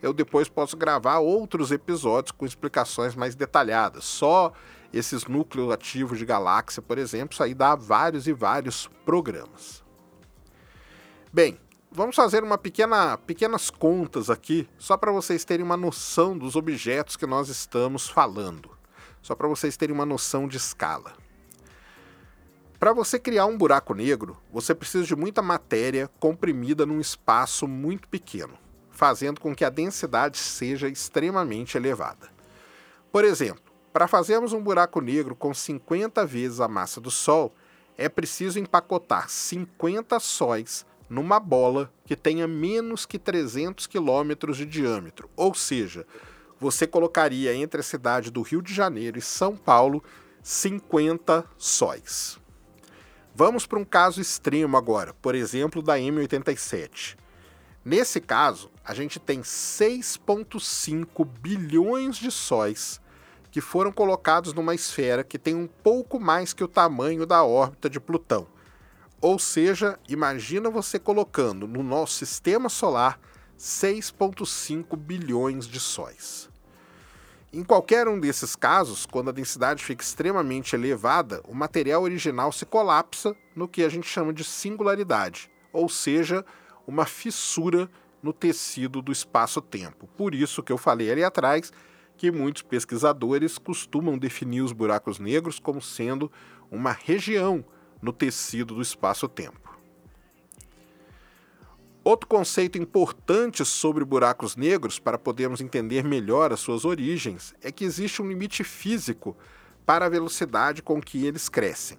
eu 0.00 0.14
depois 0.14 0.48
posso 0.48 0.78
gravar 0.78 1.18
outros 1.18 1.70
episódios 1.70 2.32
com 2.32 2.46
explicações 2.46 3.14
mais 3.14 3.34
detalhadas. 3.34 4.06
Só 4.06 4.54
esses 4.94 5.26
núcleos 5.26 5.70
ativos 5.70 6.18
de 6.18 6.24
galáxia, 6.24 6.80
por 6.80 6.96
exemplo, 6.96 7.34
isso 7.34 7.42
aí 7.42 7.52
dá 7.52 7.74
vários 7.74 8.26
e 8.26 8.32
vários 8.32 8.88
programas. 9.04 9.84
Bem, 11.30 11.60
vamos 11.92 12.16
fazer 12.16 12.42
uma 12.42 12.56
pequena 12.56 13.18
pequenas 13.18 13.68
contas 13.68 14.30
aqui, 14.30 14.66
só 14.78 14.96
para 14.96 15.12
vocês 15.12 15.44
terem 15.44 15.66
uma 15.66 15.76
noção 15.76 16.38
dos 16.38 16.56
objetos 16.56 17.14
que 17.14 17.26
nós 17.26 17.50
estamos 17.50 18.08
falando. 18.08 18.77
Só 19.22 19.34
para 19.34 19.48
vocês 19.48 19.76
terem 19.76 19.94
uma 19.94 20.06
noção 20.06 20.48
de 20.48 20.56
escala. 20.56 21.14
Para 22.78 22.92
você 22.92 23.18
criar 23.18 23.46
um 23.46 23.58
buraco 23.58 23.94
negro, 23.94 24.36
você 24.52 24.74
precisa 24.74 25.04
de 25.04 25.16
muita 25.16 25.42
matéria 25.42 26.08
comprimida 26.20 26.86
num 26.86 27.00
espaço 27.00 27.66
muito 27.66 28.08
pequeno 28.08 28.56
fazendo 28.98 29.40
com 29.40 29.54
que 29.54 29.64
a 29.64 29.70
densidade 29.70 30.36
seja 30.38 30.88
extremamente 30.88 31.76
elevada. 31.76 32.28
Por 33.12 33.24
exemplo, 33.24 33.62
para 33.92 34.08
fazermos 34.08 34.52
um 34.52 34.60
buraco 34.60 35.00
negro 35.00 35.36
com 35.36 35.54
50 35.54 36.26
vezes 36.26 36.58
a 36.58 36.66
massa 36.66 37.00
do 37.00 37.08
Sol, 37.08 37.54
é 37.96 38.08
preciso 38.08 38.58
empacotar 38.58 39.30
50 39.30 40.18
sóis 40.18 40.84
numa 41.08 41.38
bola 41.38 41.92
que 42.04 42.16
tenha 42.16 42.48
menos 42.48 43.06
que 43.06 43.20
300 43.20 43.86
quilômetros 43.86 44.56
de 44.56 44.66
diâmetro, 44.66 45.30
ou 45.36 45.54
seja, 45.54 46.04
você 46.58 46.86
colocaria 46.86 47.54
entre 47.54 47.80
a 47.80 47.84
cidade 47.84 48.30
do 48.30 48.42
Rio 48.42 48.60
de 48.60 48.74
Janeiro 48.74 49.18
e 49.18 49.22
São 49.22 49.56
Paulo 49.56 50.02
50 50.42 51.44
sóis. 51.56 52.38
Vamos 53.34 53.66
para 53.66 53.78
um 53.78 53.84
caso 53.84 54.20
extremo 54.20 54.76
agora, 54.76 55.14
por 55.14 55.34
exemplo, 55.34 55.80
da 55.80 55.98
M87. 55.98 57.16
Nesse 57.84 58.20
caso, 58.20 58.70
a 58.84 58.92
gente 58.92 59.20
tem 59.20 59.40
6,5 59.40 61.24
bilhões 61.24 62.16
de 62.16 62.30
sóis 62.30 63.00
que 63.50 63.60
foram 63.60 63.92
colocados 63.92 64.52
numa 64.52 64.74
esfera 64.74 65.24
que 65.24 65.38
tem 65.38 65.54
um 65.54 65.66
pouco 65.66 66.18
mais 66.18 66.52
que 66.52 66.64
o 66.64 66.68
tamanho 66.68 67.24
da 67.24 67.44
órbita 67.44 67.88
de 67.88 68.00
Plutão. 68.00 68.46
Ou 69.20 69.38
seja, 69.38 69.98
imagina 70.08 70.70
você 70.70 70.98
colocando 70.98 71.66
no 71.66 71.82
nosso 71.82 72.14
sistema 72.14 72.68
solar 72.68 73.18
6,5 73.58 74.96
bilhões 74.96 75.66
de 75.66 75.80
sóis. 75.80 76.48
Em 77.52 77.64
qualquer 77.64 78.06
um 78.06 78.20
desses 78.20 78.54
casos, 78.54 79.06
quando 79.06 79.30
a 79.30 79.32
densidade 79.32 79.82
fica 79.82 80.04
extremamente 80.04 80.76
elevada, 80.76 81.40
o 81.48 81.54
material 81.54 82.02
original 82.02 82.52
se 82.52 82.66
colapsa 82.66 83.34
no 83.56 83.66
que 83.66 83.82
a 83.82 83.88
gente 83.88 84.06
chama 84.06 84.32
de 84.32 84.44
singularidade, 84.44 85.50
ou 85.72 85.88
seja, 85.88 86.44
uma 86.86 87.04
fissura 87.04 87.90
no 88.22 88.32
tecido 88.32 89.00
do 89.00 89.10
espaço-tempo. 89.10 90.06
Por 90.16 90.34
isso 90.34 90.62
que 90.62 90.70
eu 90.70 90.78
falei 90.78 91.10
ali 91.10 91.24
atrás 91.24 91.72
que 92.16 92.30
muitos 92.30 92.62
pesquisadores 92.62 93.58
costumam 93.58 94.18
definir 94.18 94.60
os 94.60 94.72
buracos 94.72 95.18
negros 95.18 95.58
como 95.58 95.80
sendo 95.80 96.30
uma 96.70 96.92
região 96.92 97.64
no 98.02 98.12
tecido 98.12 98.74
do 98.74 98.82
espaço-tempo. 98.82 99.67
Outro 102.08 102.26
conceito 102.26 102.78
importante 102.78 103.62
sobre 103.66 104.02
buracos 104.02 104.56
negros, 104.56 104.98
para 104.98 105.18
podermos 105.18 105.60
entender 105.60 106.02
melhor 106.02 106.54
as 106.54 106.60
suas 106.60 106.86
origens, 106.86 107.54
é 107.60 107.70
que 107.70 107.84
existe 107.84 108.22
um 108.22 108.26
limite 108.26 108.64
físico 108.64 109.36
para 109.84 110.06
a 110.06 110.08
velocidade 110.08 110.80
com 110.80 111.02
que 111.02 111.26
eles 111.26 111.50
crescem. 111.50 111.98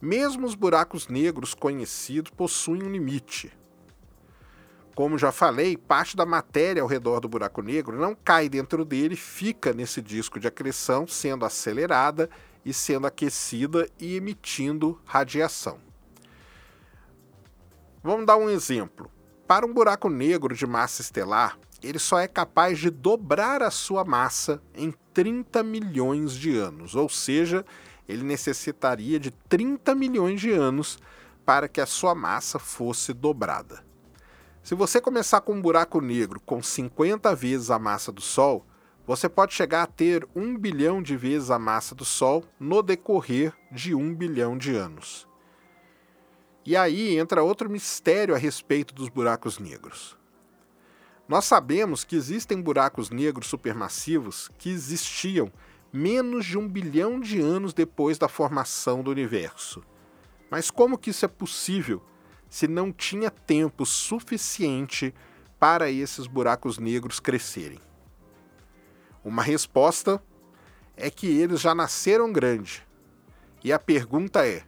Mesmo 0.00 0.44
os 0.44 0.56
buracos 0.56 1.06
negros 1.06 1.54
conhecidos 1.54 2.32
possuem 2.32 2.82
um 2.82 2.90
limite. 2.90 3.52
Como 4.92 5.16
já 5.16 5.30
falei, 5.30 5.76
parte 5.76 6.16
da 6.16 6.26
matéria 6.26 6.82
ao 6.82 6.88
redor 6.88 7.20
do 7.20 7.28
buraco 7.28 7.62
negro 7.62 7.96
não 7.96 8.16
cai 8.16 8.48
dentro 8.48 8.84
dele, 8.84 9.14
fica 9.14 9.72
nesse 9.72 10.02
disco 10.02 10.40
de 10.40 10.48
acreção, 10.48 11.06
sendo 11.06 11.44
acelerada 11.44 12.28
e 12.64 12.74
sendo 12.74 13.06
aquecida 13.06 13.88
e 14.00 14.16
emitindo 14.16 15.00
radiação. 15.04 15.91
Vamos 18.02 18.26
dar 18.26 18.36
um 18.36 18.50
exemplo. 18.50 19.08
Para 19.46 19.64
um 19.64 19.72
buraco 19.72 20.08
negro 20.08 20.56
de 20.56 20.66
massa 20.66 21.02
estelar, 21.02 21.56
ele 21.80 22.00
só 22.00 22.18
é 22.18 22.26
capaz 22.26 22.80
de 22.80 22.90
dobrar 22.90 23.62
a 23.62 23.70
sua 23.70 24.04
massa 24.04 24.60
em 24.74 24.92
30 25.14 25.62
milhões 25.62 26.32
de 26.32 26.56
anos, 26.56 26.96
ou 26.96 27.08
seja, 27.08 27.64
ele 28.08 28.24
necessitaria 28.24 29.20
de 29.20 29.30
30 29.30 29.94
milhões 29.94 30.40
de 30.40 30.50
anos 30.50 30.98
para 31.44 31.68
que 31.68 31.80
a 31.80 31.86
sua 31.86 32.12
massa 32.12 32.58
fosse 32.58 33.12
dobrada. 33.12 33.84
Se 34.64 34.74
você 34.74 35.00
começar 35.00 35.40
com 35.40 35.54
um 35.54 35.62
buraco 35.62 36.00
negro 36.00 36.40
com 36.40 36.60
50 36.60 37.32
vezes 37.36 37.70
a 37.70 37.78
massa 37.78 38.10
do 38.10 38.20
Sol, 38.20 38.66
você 39.06 39.28
pode 39.28 39.54
chegar 39.54 39.82
a 39.84 39.86
ter 39.86 40.26
um 40.34 40.58
bilhão 40.58 41.00
de 41.00 41.16
vezes 41.16 41.52
a 41.52 41.58
massa 41.58 41.94
do 41.94 42.04
Sol 42.04 42.44
no 42.58 42.82
decorrer 42.82 43.52
de 43.70 43.94
um 43.94 44.12
bilhão 44.12 44.58
de 44.58 44.74
anos. 44.74 45.30
E 46.64 46.76
aí 46.76 47.18
entra 47.18 47.42
outro 47.42 47.68
mistério 47.68 48.34
a 48.34 48.38
respeito 48.38 48.94
dos 48.94 49.08
buracos 49.08 49.58
negros. 49.58 50.16
Nós 51.28 51.44
sabemos 51.44 52.04
que 52.04 52.14
existem 52.14 52.60
buracos 52.60 53.10
negros 53.10 53.46
supermassivos 53.46 54.48
que 54.58 54.70
existiam 54.70 55.52
menos 55.92 56.46
de 56.46 56.56
um 56.56 56.68
bilhão 56.68 57.18
de 57.18 57.40
anos 57.40 57.74
depois 57.74 58.16
da 58.16 58.28
formação 58.28 59.02
do 59.02 59.10
universo. 59.10 59.82
Mas 60.50 60.70
como 60.70 60.98
que 60.98 61.10
isso 61.10 61.24
é 61.24 61.28
possível 61.28 62.02
se 62.48 62.68
não 62.68 62.92
tinha 62.92 63.30
tempo 63.30 63.84
suficiente 63.84 65.14
para 65.58 65.90
esses 65.90 66.26
buracos 66.26 66.78
negros 66.78 67.18
crescerem? 67.18 67.80
Uma 69.24 69.42
resposta 69.42 70.22
é 70.96 71.10
que 71.10 71.26
eles 71.26 71.60
já 71.60 71.74
nasceram 71.74 72.32
grande. 72.32 72.86
E 73.64 73.72
a 73.72 73.78
pergunta 73.78 74.46
é: 74.46 74.64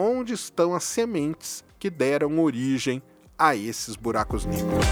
onde 0.00 0.32
estão 0.32 0.76
as 0.76 0.84
sementes 0.84 1.64
que 1.76 1.90
deram 1.90 2.38
origem 2.38 3.02
a 3.36 3.56
esses 3.56 3.96
buracos 3.96 4.46
negros? 4.46 4.84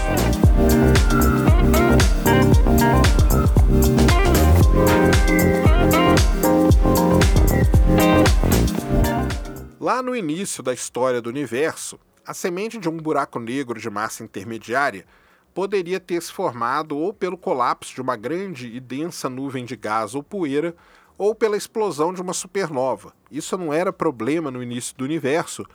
Lá 9.79 10.03
no 10.03 10.13
início 10.13 10.61
da 10.61 10.73
história 10.73 11.21
do 11.21 11.29
universo, 11.29 11.97
a 12.25 12.33
semente 12.33 12.77
de 12.77 12.89
um 12.89 12.97
buraco 12.97 13.39
negro 13.39 13.79
de 13.79 13.89
massa 13.89 14.25
intermediária 14.25 15.05
poderia 15.53 16.01
ter 16.01 16.21
se 16.21 16.33
formado 16.33 16.97
ou 16.97 17.13
pelo 17.13 17.37
colapso 17.37 17.95
de 17.95 18.01
uma 18.01 18.17
grande 18.17 18.67
e 18.67 18.81
densa 18.81 19.29
nuvem 19.29 19.63
de 19.63 19.77
gás 19.77 20.13
ou 20.13 20.21
poeira, 20.21 20.75
ou 21.17 21.33
pela 21.33 21.57
explosão 21.57 22.13
de 22.13 22.21
uma 22.21 22.33
supernova. 22.33 23.13
Isso 23.31 23.57
não 23.57 23.73
era 23.73 23.91
problema 23.91 24.51
no 24.51 24.61
início 24.61 24.95
do 24.95 25.03
universo, 25.03 25.65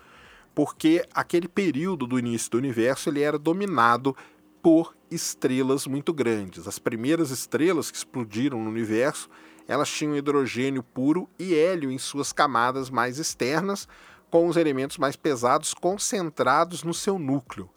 porque 0.55 1.05
aquele 1.13 1.49
período 1.49 2.07
do 2.07 2.19
início 2.19 2.51
do 2.51 2.59
universo 2.59 3.09
ele 3.09 3.23
era 3.23 3.39
dominado 3.39 4.17
por 4.63 4.95
estrelas 5.11 5.87
muito 5.87 6.13
grandes. 6.13 6.69
As 6.69 6.79
primeiras 6.79 7.31
estrelas 7.31 7.91
que 7.91 7.97
explodiram 7.97 8.63
no 8.63 8.71
universo, 8.71 9.29
elas 9.67 9.91
tinham 9.91 10.17
hidrogênio 10.17 10.83
puro 10.83 11.29
e 11.39 11.55
hélio 11.55 11.91
em 11.91 11.99
suas 11.99 12.33
camadas 12.33 12.91
mais 12.91 13.19
externas, 13.19 13.89
com 14.31 14.47
os 14.47 14.57
elementos 14.57 14.97
mais 14.97 15.17
pesados 15.17 15.75
concentrados 15.75 16.83
no 16.83 16.95
seu 16.95 17.19
núcleo. 17.19 17.69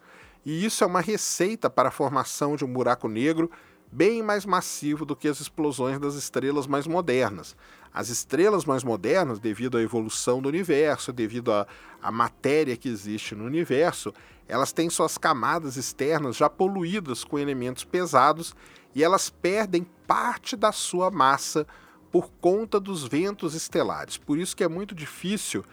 E 0.46 0.64
isso 0.64 0.84
é 0.84 0.88
uma 0.88 1.02
receita 1.02 1.70
para 1.70 1.90
a 1.90 1.92
formação 1.92 2.56
de 2.56 2.64
um 2.64 2.72
buraco 2.72 3.08
negro 3.08 3.50
bem 3.96 4.22
mais 4.22 4.46
massivo 4.46 5.06
do 5.06 5.16
que 5.16 5.28
as 5.28 5.40
explosões 5.40 5.98
das 5.98 6.16
estrelas 6.16 6.68
mais 6.68 6.86
modernas. 6.86 7.56
As 7.94 8.10
estrelas 8.10 8.66
mais 8.66 8.84
modernas, 8.84 9.40
devido 9.40 9.78
à 9.78 9.82
evolução 9.82 10.42
do 10.42 10.50
universo, 10.50 11.14
devido 11.14 11.54
à, 11.54 11.66
à 12.02 12.12
matéria 12.12 12.76
que 12.76 12.90
existe 12.90 13.34
no 13.34 13.46
universo, 13.46 14.14
elas 14.50 14.74
têm 14.74 14.90
suas 14.90 15.18
camadas 15.18 15.78
externas 15.78 16.36
já 16.36 16.50
poluídas 16.50 17.24
com 17.24 17.40
elementos 17.40 17.86
pesados 17.86 18.54
e 18.94 19.02
elas 19.02 19.30
perdem 19.30 19.88
parte 20.06 20.58
da 20.58 20.74
sua 20.74 21.10
massa 21.10 21.66
por 22.12 22.30
conta 22.42 22.82
dos 22.82 23.06
ventos 23.06 23.56
estelares. 23.56 24.18
Por 24.18 24.38
isso 24.38 24.58
que 24.58 24.64
é 24.64 24.68
muito 24.68 24.94
difícil 24.94 25.64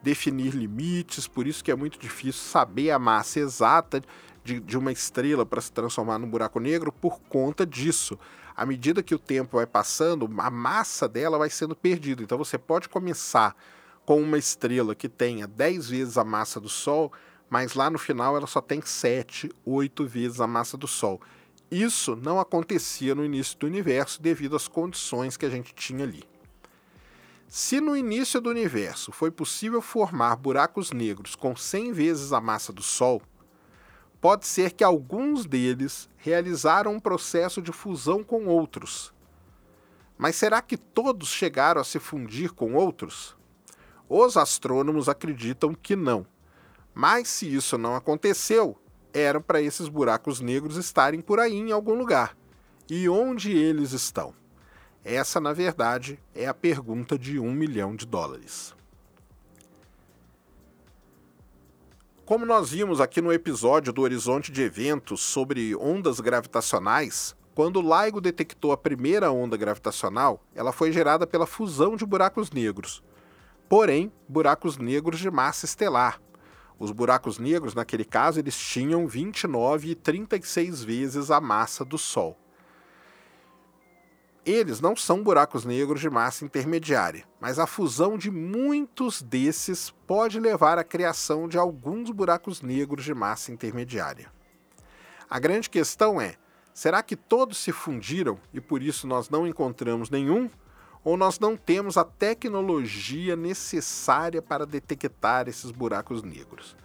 definir 0.00 0.54
limites, 0.54 1.26
por 1.26 1.48
isso 1.48 1.64
que 1.64 1.70
é 1.70 1.76
muito 1.76 1.98
difícil 1.98 2.42
saber 2.42 2.92
a 2.92 2.98
massa 2.98 3.40
exata 3.40 4.02
de, 4.44 4.60
de 4.60 4.76
uma 4.76 4.92
estrela 4.92 5.46
para 5.46 5.60
se 5.60 5.72
transformar 5.72 6.18
num 6.18 6.28
buraco 6.28 6.58
negro 6.58 6.92
por 6.92 7.20
conta 7.28 7.64
disso. 7.64 8.18
À 8.54 8.66
medida 8.66 9.02
que 9.02 9.14
o 9.14 9.18
tempo 9.18 9.56
vai 9.56 9.66
passando, 9.66 10.28
a 10.38 10.50
massa 10.50 11.08
dela 11.08 11.38
vai 11.38 11.50
sendo 11.50 11.74
perdida. 11.74 12.22
Então 12.22 12.36
você 12.36 12.58
pode 12.58 12.88
começar 12.88 13.56
com 14.04 14.20
uma 14.20 14.38
estrela 14.38 14.94
que 14.94 15.08
tenha 15.08 15.46
10 15.46 15.88
vezes 15.88 16.18
a 16.18 16.24
massa 16.24 16.60
do 16.60 16.68
Sol, 16.68 17.12
mas 17.48 17.74
lá 17.74 17.88
no 17.88 17.98
final 17.98 18.36
ela 18.36 18.46
só 18.46 18.60
tem 18.60 18.82
7, 18.82 19.50
8 19.64 20.06
vezes 20.06 20.40
a 20.40 20.46
massa 20.46 20.76
do 20.76 20.86
Sol. 20.86 21.20
Isso 21.70 22.16
não 22.16 22.38
acontecia 22.38 23.14
no 23.14 23.24
início 23.24 23.58
do 23.58 23.66
universo 23.66 24.20
devido 24.20 24.56
às 24.56 24.68
condições 24.68 25.36
que 25.36 25.46
a 25.46 25.50
gente 25.50 25.74
tinha 25.74 26.04
ali. 26.04 26.24
Se 27.48 27.80
no 27.80 27.96
início 27.96 28.40
do 28.40 28.50
universo 28.50 29.12
foi 29.12 29.30
possível 29.30 29.80
formar 29.80 30.36
buracos 30.36 30.90
negros 30.90 31.34
com 31.34 31.54
100 31.54 31.92
vezes 31.92 32.32
a 32.32 32.40
massa 32.40 32.72
do 32.72 32.82
Sol, 32.82 33.22
pode 34.22 34.46
ser 34.46 34.70
que 34.70 34.84
alguns 34.84 35.44
deles 35.44 36.08
realizaram 36.16 36.94
um 36.94 37.00
processo 37.00 37.60
de 37.60 37.72
fusão 37.72 38.22
com 38.22 38.46
outros. 38.46 39.12
Mas 40.16 40.36
será 40.36 40.62
que 40.62 40.76
todos 40.76 41.28
chegaram 41.28 41.80
a 41.80 41.84
se 41.84 41.98
fundir 41.98 42.52
com 42.52 42.74
outros? 42.74 43.36
Os 44.08 44.36
astrônomos 44.36 45.08
acreditam 45.08 45.74
que 45.74 45.96
não. 45.96 46.24
Mas 46.94 47.26
se 47.26 47.52
isso 47.52 47.76
não 47.76 47.96
aconteceu, 47.96 48.78
era 49.12 49.40
para 49.40 49.60
esses 49.60 49.88
buracos 49.88 50.38
negros 50.40 50.76
estarem 50.76 51.20
por 51.20 51.40
aí 51.40 51.56
em 51.56 51.72
algum 51.72 51.94
lugar. 51.94 52.36
E 52.88 53.08
onde 53.08 53.50
eles 53.50 53.90
estão? 53.90 54.32
Essa, 55.04 55.40
na 55.40 55.52
verdade, 55.52 56.16
é 56.32 56.46
a 56.46 56.54
pergunta 56.54 57.18
de 57.18 57.40
um 57.40 57.50
milhão 57.50 57.96
de 57.96 58.06
dólares. 58.06 58.72
Como 62.24 62.46
nós 62.46 62.70
vimos 62.70 63.00
aqui 63.00 63.20
no 63.20 63.32
episódio 63.32 63.92
do 63.92 64.00
Horizonte 64.00 64.52
de 64.52 64.62
Eventos 64.62 65.20
sobre 65.20 65.74
ondas 65.74 66.20
gravitacionais, 66.20 67.34
quando 67.52 67.82
LIGO 67.82 68.20
detectou 68.20 68.70
a 68.70 68.76
primeira 68.76 69.32
onda 69.32 69.56
gravitacional, 69.56 70.40
ela 70.54 70.70
foi 70.70 70.92
gerada 70.92 71.26
pela 71.26 71.48
fusão 71.48 71.96
de 71.96 72.06
buracos 72.06 72.52
negros. 72.52 73.02
Porém, 73.68 74.12
buracos 74.28 74.78
negros 74.78 75.18
de 75.18 75.32
massa 75.32 75.64
estelar. 75.64 76.22
Os 76.78 76.92
buracos 76.92 77.40
negros, 77.40 77.74
naquele 77.74 78.04
caso, 78.04 78.38
eles 78.38 78.56
tinham 78.56 79.04
29 79.08 79.90
e 79.90 79.94
36 79.96 80.84
vezes 80.84 81.28
a 81.28 81.40
massa 81.40 81.84
do 81.84 81.98
Sol. 81.98 82.38
Eles 84.44 84.80
não 84.80 84.96
são 84.96 85.22
buracos 85.22 85.64
negros 85.64 86.00
de 86.00 86.10
massa 86.10 86.44
intermediária, 86.44 87.24
mas 87.40 87.60
a 87.60 87.66
fusão 87.66 88.18
de 88.18 88.28
muitos 88.28 89.22
desses 89.22 89.90
pode 90.04 90.40
levar 90.40 90.78
à 90.78 90.84
criação 90.84 91.46
de 91.46 91.56
alguns 91.56 92.10
buracos 92.10 92.60
negros 92.60 93.04
de 93.04 93.14
massa 93.14 93.52
intermediária. 93.52 94.32
A 95.30 95.38
grande 95.38 95.70
questão 95.70 96.20
é: 96.20 96.34
será 96.74 97.04
que 97.04 97.14
todos 97.14 97.58
se 97.58 97.70
fundiram 97.70 98.36
e 98.52 98.60
por 98.60 98.82
isso 98.82 99.06
nós 99.06 99.30
não 99.30 99.46
encontramos 99.46 100.10
nenhum? 100.10 100.50
Ou 101.04 101.16
nós 101.16 101.38
não 101.38 101.56
temos 101.56 101.96
a 101.96 102.04
tecnologia 102.04 103.36
necessária 103.36 104.42
para 104.42 104.66
detectar 104.66 105.48
esses 105.48 105.70
buracos 105.70 106.22
negros? 106.22 106.76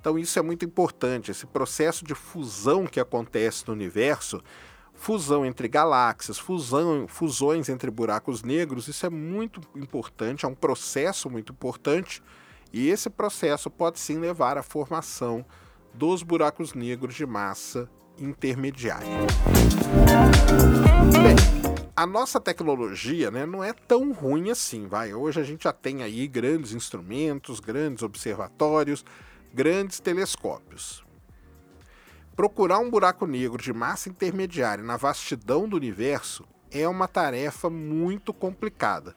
Então, 0.00 0.18
isso 0.18 0.38
é 0.38 0.42
muito 0.42 0.64
importante. 0.64 1.30
Esse 1.30 1.46
processo 1.46 2.04
de 2.04 2.14
fusão 2.14 2.86
que 2.86 2.98
acontece 2.98 3.64
no 3.68 3.74
universo 3.74 4.42
fusão 5.00 5.46
entre 5.46 5.66
galáxias, 5.66 6.38
fusão, 6.38 7.08
fusões 7.08 7.70
entre 7.70 7.90
buracos 7.90 8.42
negros, 8.42 8.86
isso 8.86 9.06
é 9.06 9.08
muito 9.08 9.58
importante, 9.74 10.44
é 10.44 10.48
um 10.48 10.54
processo 10.54 11.30
muito 11.30 11.54
importante, 11.54 12.22
e 12.70 12.90
esse 12.90 13.08
processo 13.08 13.70
pode 13.70 13.98
sim 13.98 14.18
levar 14.18 14.58
à 14.58 14.62
formação 14.62 15.42
dos 15.94 16.22
buracos 16.22 16.74
negros 16.74 17.14
de 17.14 17.24
massa 17.24 17.88
intermediária. 18.18 19.08
Bem, 21.22 21.34
a 21.96 22.04
nossa 22.04 22.38
tecnologia 22.38 23.30
né, 23.30 23.46
não 23.46 23.64
é 23.64 23.72
tão 23.72 24.12
ruim 24.12 24.50
assim, 24.50 24.86
vai. 24.86 25.14
Hoje 25.14 25.40
a 25.40 25.44
gente 25.44 25.64
já 25.64 25.72
tem 25.72 26.02
aí 26.02 26.28
grandes 26.28 26.74
instrumentos, 26.74 27.58
grandes 27.58 28.02
observatórios, 28.02 29.02
grandes 29.54 29.98
telescópios. 29.98 31.02
Procurar 32.36 32.78
um 32.78 32.88
buraco 32.88 33.26
negro 33.26 33.62
de 33.62 33.72
massa 33.72 34.08
intermediária 34.08 34.82
na 34.82 34.96
vastidão 34.96 35.68
do 35.68 35.76
universo 35.76 36.46
é 36.70 36.88
uma 36.88 37.08
tarefa 37.08 37.68
muito 37.68 38.32
complicada. 38.32 39.14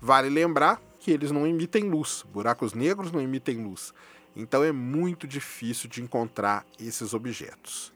Vale 0.00 0.28
lembrar 0.28 0.80
que 0.98 1.10
eles 1.10 1.30
não 1.30 1.46
emitem 1.46 1.84
luz, 1.88 2.24
buracos 2.32 2.74
negros 2.74 3.10
não 3.10 3.20
emitem 3.20 3.64
luz, 3.64 3.92
então 4.36 4.62
é 4.62 4.70
muito 4.70 5.26
difícil 5.26 5.88
de 5.88 6.02
encontrar 6.02 6.64
esses 6.78 7.14
objetos. 7.14 7.92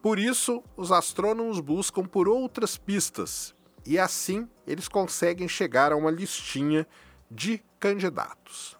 Por 0.00 0.18
isso, 0.18 0.64
os 0.76 0.90
astrônomos 0.90 1.60
buscam 1.60 2.04
por 2.04 2.28
outras 2.28 2.76
pistas 2.76 3.54
e 3.86 3.98
assim 3.98 4.48
eles 4.66 4.88
conseguem 4.88 5.46
chegar 5.46 5.92
a 5.92 5.96
uma 5.96 6.10
listinha 6.10 6.86
de 7.30 7.62
candidatos. 7.78 8.76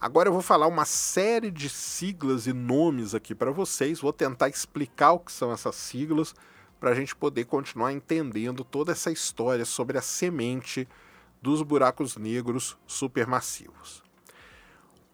Agora 0.00 0.28
eu 0.28 0.32
vou 0.32 0.42
falar 0.42 0.68
uma 0.68 0.84
série 0.84 1.50
de 1.50 1.68
siglas 1.68 2.46
e 2.46 2.52
nomes 2.52 3.16
aqui 3.16 3.34
para 3.34 3.50
vocês, 3.50 4.00
vou 4.00 4.12
tentar 4.12 4.48
explicar 4.48 5.10
o 5.10 5.18
que 5.18 5.32
são 5.32 5.50
essas 5.50 5.74
siglas 5.74 6.36
para 6.78 6.90
a 6.90 6.94
gente 6.94 7.16
poder 7.16 7.46
continuar 7.46 7.92
entendendo 7.92 8.62
toda 8.62 8.92
essa 8.92 9.10
história 9.10 9.64
sobre 9.64 9.98
a 9.98 10.02
semente 10.02 10.86
dos 11.42 11.62
buracos 11.62 12.16
negros 12.16 12.78
supermassivos. 12.86 14.04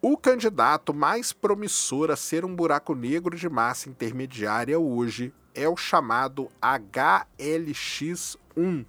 O 0.02 0.18
candidato 0.18 0.92
mais 0.92 1.32
promissor 1.32 2.10
a 2.10 2.16
ser 2.16 2.44
um 2.44 2.54
buraco 2.54 2.94
negro 2.94 3.38
de 3.38 3.48
massa 3.48 3.88
intermediária 3.88 4.78
hoje 4.78 5.32
é 5.54 5.66
o 5.66 5.78
chamado 5.78 6.50
HLX-1, 6.60 8.84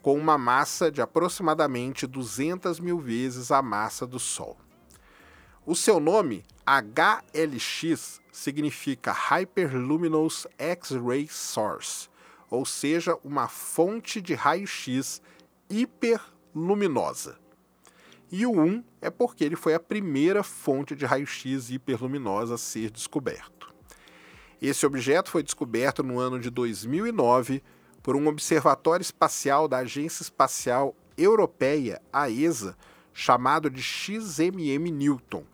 com 0.00 0.18
uma 0.18 0.38
massa 0.38 0.90
de 0.90 1.02
aproximadamente 1.02 2.06
200 2.06 2.80
mil 2.80 2.98
vezes 2.98 3.50
a 3.50 3.60
massa 3.60 4.06
do 4.06 4.18
Sol. 4.18 4.56
O 5.70 5.74
seu 5.74 6.00
nome, 6.00 6.46
HLX, 6.66 8.22
significa 8.32 9.12
Hyperluminous 9.12 10.46
X-ray 10.56 11.28
Source, 11.28 12.08
ou 12.48 12.64
seja, 12.64 13.18
uma 13.22 13.48
fonte 13.48 14.18
de 14.22 14.32
raio-x 14.32 15.20
hiperluminosa. 15.68 17.38
E 18.32 18.46
o 18.46 18.58
1 18.58 18.82
é 19.02 19.10
porque 19.10 19.44
ele 19.44 19.56
foi 19.56 19.74
a 19.74 19.78
primeira 19.78 20.42
fonte 20.42 20.96
de 20.96 21.04
raio-x 21.04 21.68
hiperluminosa 21.68 22.54
a 22.54 22.58
ser 22.58 22.90
descoberto. 22.90 23.70
Esse 24.62 24.86
objeto 24.86 25.30
foi 25.30 25.42
descoberto 25.42 26.02
no 26.02 26.18
ano 26.18 26.40
de 26.40 26.48
2009 26.48 27.62
por 28.02 28.16
um 28.16 28.26
observatório 28.26 29.02
espacial 29.02 29.68
da 29.68 29.76
Agência 29.80 30.22
Espacial 30.22 30.96
Europeia, 31.14 32.00
a 32.10 32.30
ESA, 32.30 32.74
chamado 33.12 33.68
de 33.68 33.82
XMM 33.82 34.90
Newton, 34.90 35.44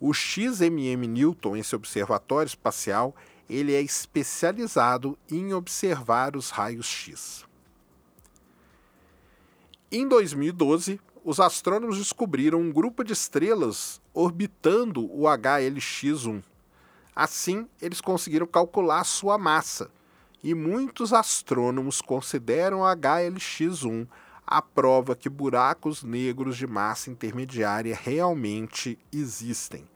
o 0.00 0.14
XMM 0.14 1.06
Newton, 1.06 1.56
esse 1.56 1.76
observatório 1.76 2.48
espacial, 2.48 3.14
ele 3.48 3.74
é 3.74 3.82
especializado 3.82 5.18
em 5.30 5.52
observar 5.52 6.36
os 6.36 6.50
raios 6.50 6.86
X. 6.86 7.44
Em 9.92 10.08
2012, 10.08 11.00
os 11.22 11.38
astrônomos 11.38 11.98
descobriram 11.98 12.60
um 12.60 12.72
grupo 12.72 13.04
de 13.04 13.12
estrelas 13.12 14.00
orbitando 14.14 15.04
o 15.12 15.24
HLX-1. 15.24 16.42
Assim, 17.14 17.68
eles 17.82 18.00
conseguiram 18.00 18.46
calcular 18.46 19.04
sua 19.04 19.36
massa, 19.36 19.90
e 20.42 20.54
muitos 20.54 21.12
astrônomos 21.12 22.00
consideram 22.00 22.80
o 22.80 22.84
HLX-1 22.84 24.06
a 24.46 24.62
prova 24.62 25.14
que 25.14 25.28
buracos 25.28 26.02
negros 26.02 26.56
de 26.56 26.66
massa 26.66 27.10
intermediária 27.10 27.98
realmente 28.00 28.98
existem. 29.12 29.89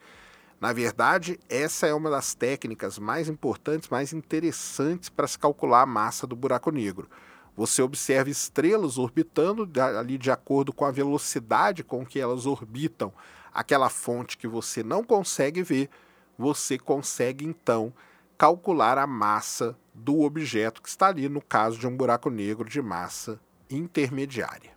Na 0.64 0.72
verdade, 0.72 1.38
essa 1.46 1.86
é 1.86 1.92
uma 1.92 2.08
das 2.08 2.34
técnicas 2.34 2.98
mais 2.98 3.28
importantes, 3.28 3.90
mais 3.90 4.14
interessantes 4.14 5.10
para 5.10 5.28
se 5.28 5.38
calcular 5.38 5.82
a 5.82 5.86
massa 5.86 6.26
do 6.26 6.34
buraco 6.34 6.70
negro. 6.70 7.06
Você 7.54 7.82
observa 7.82 8.30
estrelas 8.30 8.96
orbitando 8.96 9.68
ali 9.78 10.16
de 10.16 10.30
acordo 10.30 10.72
com 10.72 10.86
a 10.86 10.90
velocidade 10.90 11.84
com 11.84 12.06
que 12.06 12.18
elas 12.18 12.46
orbitam 12.46 13.12
aquela 13.52 13.90
fonte 13.90 14.38
que 14.38 14.48
você 14.48 14.82
não 14.82 15.04
consegue 15.04 15.62
ver, 15.62 15.90
você 16.38 16.78
consegue 16.78 17.44
então 17.44 17.92
calcular 18.38 18.96
a 18.96 19.06
massa 19.06 19.76
do 19.92 20.22
objeto 20.22 20.80
que 20.80 20.88
está 20.88 21.08
ali, 21.08 21.28
no 21.28 21.42
caso 21.42 21.78
de 21.78 21.86
um 21.86 21.94
buraco 21.94 22.30
negro 22.30 22.66
de 22.66 22.80
massa 22.80 23.38
intermediária. 23.68 24.73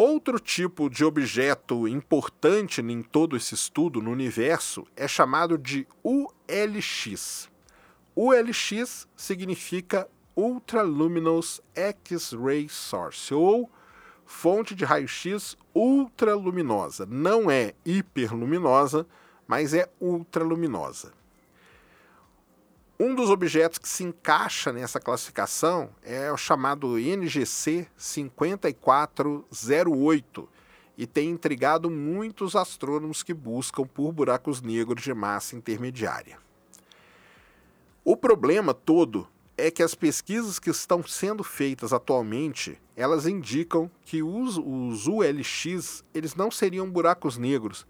Outro 0.00 0.38
tipo 0.38 0.88
de 0.88 1.04
objeto 1.04 1.88
importante 1.88 2.80
em 2.80 3.02
todo 3.02 3.36
esse 3.36 3.56
estudo 3.56 4.00
no 4.00 4.12
universo 4.12 4.86
é 4.94 5.08
chamado 5.08 5.58
de 5.58 5.88
ULX. 6.04 7.50
ULX 8.14 9.08
significa 9.16 10.08
Ultra 10.36 10.82
Luminous 10.82 11.60
X-ray 11.74 12.68
Source 12.68 13.34
ou 13.34 13.68
fonte 14.24 14.72
de 14.72 14.84
raio-x 14.84 15.56
ultraluminosa. 15.74 17.04
Não 17.04 17.50
é 17.50 17.74
hiperluminosa, 17.84 19.04
mas 19.48 19.74
é 19.74 19.90
ultraluminosa. 20.00 21.12
Um 23.00 23.14
dos 23.14 23.30
objetos 23.30 23.78
que 23.78 23.88
se 23.88 24.02
encaixa 24.02 24.72
nessa 24.72 24.98
classificação 24.98 25.90
é 26.02 26.32
o 26.32 26.36
chamado 26.36 26.98
NGC 26.98 27.86
5408 27.96 30.48
e 30.96 31.06
tem 31.06 31.30
intrigado 31.30 31.88
muitos 31.88 32.56
astrônomos 32.56 33.22
que 33.22 33.32
buscam 33.32 33.86
por 33.86 34.10
buracos 34.10 34.60
negros 34.60 35.00
de 35.00 35.14
massa 35.14 35.54
intermediária. 35.54 36.40
O 38.04 38.16
problema 38.16 38.74
todo 38.74 39.28
é 39.56 39.70
que 39.70 39.84
as 39.84 39.94
pesquisas 39.94 40.58
que 40.58 40.70
estão 40.70 41.06
sendo 41.06 41.44
feitas 41.44 41.92
atualmente, 41.92 42.82
elas 42.96 43.28
indicam 43.28 43.88
que 44.02 44.24
os, 44.24 44.58
os 44.58 45.06
ULX 45.06 46.02
eles 46.12 46.34
não 46.34 46.50
seriam 46.50 46.90
buracos 46.90 47.38
negros, 47.38 47.86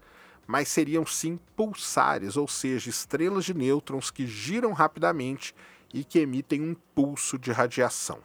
mas 0.49 0.67
seriam 0.67 1.05
sim 1.05 1.39
pulsares, 1.55 2.35
ou 2.35 2.47
seja, 2.47 2.89
estrelas 2.89 3.45
de 3.45 3.53
nêutrons 3.53 4.09
que 4.09 4.25
giram 4.25 4.73
rapidamente 4.73 5.53
e 5.93 6.03
que 6.03 6.17
emitem 6.17 6.59
um 6.63 6.75
pulso 6.95 7.37
de 7.37 7.51
radiação. 7.51 8.17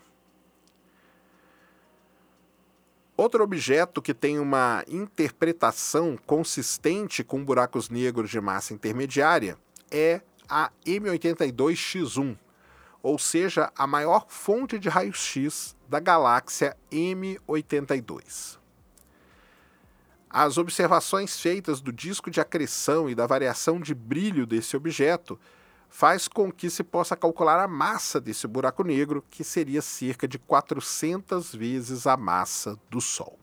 Outro 3.15 3.45
objeto 3.45 4.01
que 4.01 4.15
tem 4.15 4.39
uma 4.39 4.83
interpretação 4.89 6.19
consistente 6.27 7.23
com 7.23 7.45
buracos 7.45 7.91
negros 7.91 8.31
de 8.31 8.41
massa 8.41 8.73
intermediária 8.73 9.59
é 9.91 10.23
a 10.49 10.73
M82X1, 10.87 12.39
ou 13.03 13.19
seja, 13.19 13.71
a 13.77 13.87
maior 13.87 14.25
fonte 14.31 14.79
de 14.79 14.89
raio-x 14.89 15.77
da 15.87 16.01
galáxia 16.01 16.75
M82. 16.91 18.64
As 20.37 20.59
observações 20.59 21.39
feitas 21.39 21.81
do 21.81 21.93
disco 21.93 22.29
de 22.29 22.41
acreção 22.41 23.09
e 23.09 23.15
da 23.15 23.25
variação 23.25 23.79
de 23.79 23.95
brilho 23.95 24.45
desse 24.45 24.77
objeto 24.77 25.39
faz 25.89 26.27
com 26.27 26.51
que 26.51 26.69
se 26.69 26.83
possa 26.83 27.15
calcular 27.15 27.63
a 27.63 27.69
massa 27.69 28.21
desse 28.21 28.49
buraco 28.49 28.83
negro, 28.83 29.25
que 29.31 29.45
seria 29.45 29.81
cerca 29.81 30.27
de 30.27 30.37
400 30.37 31.55
vezes 31.55 32.05
a 32.05 32.17
massa 32.17 32.77
do 32.91 33.01
Sol. 33.01 33.39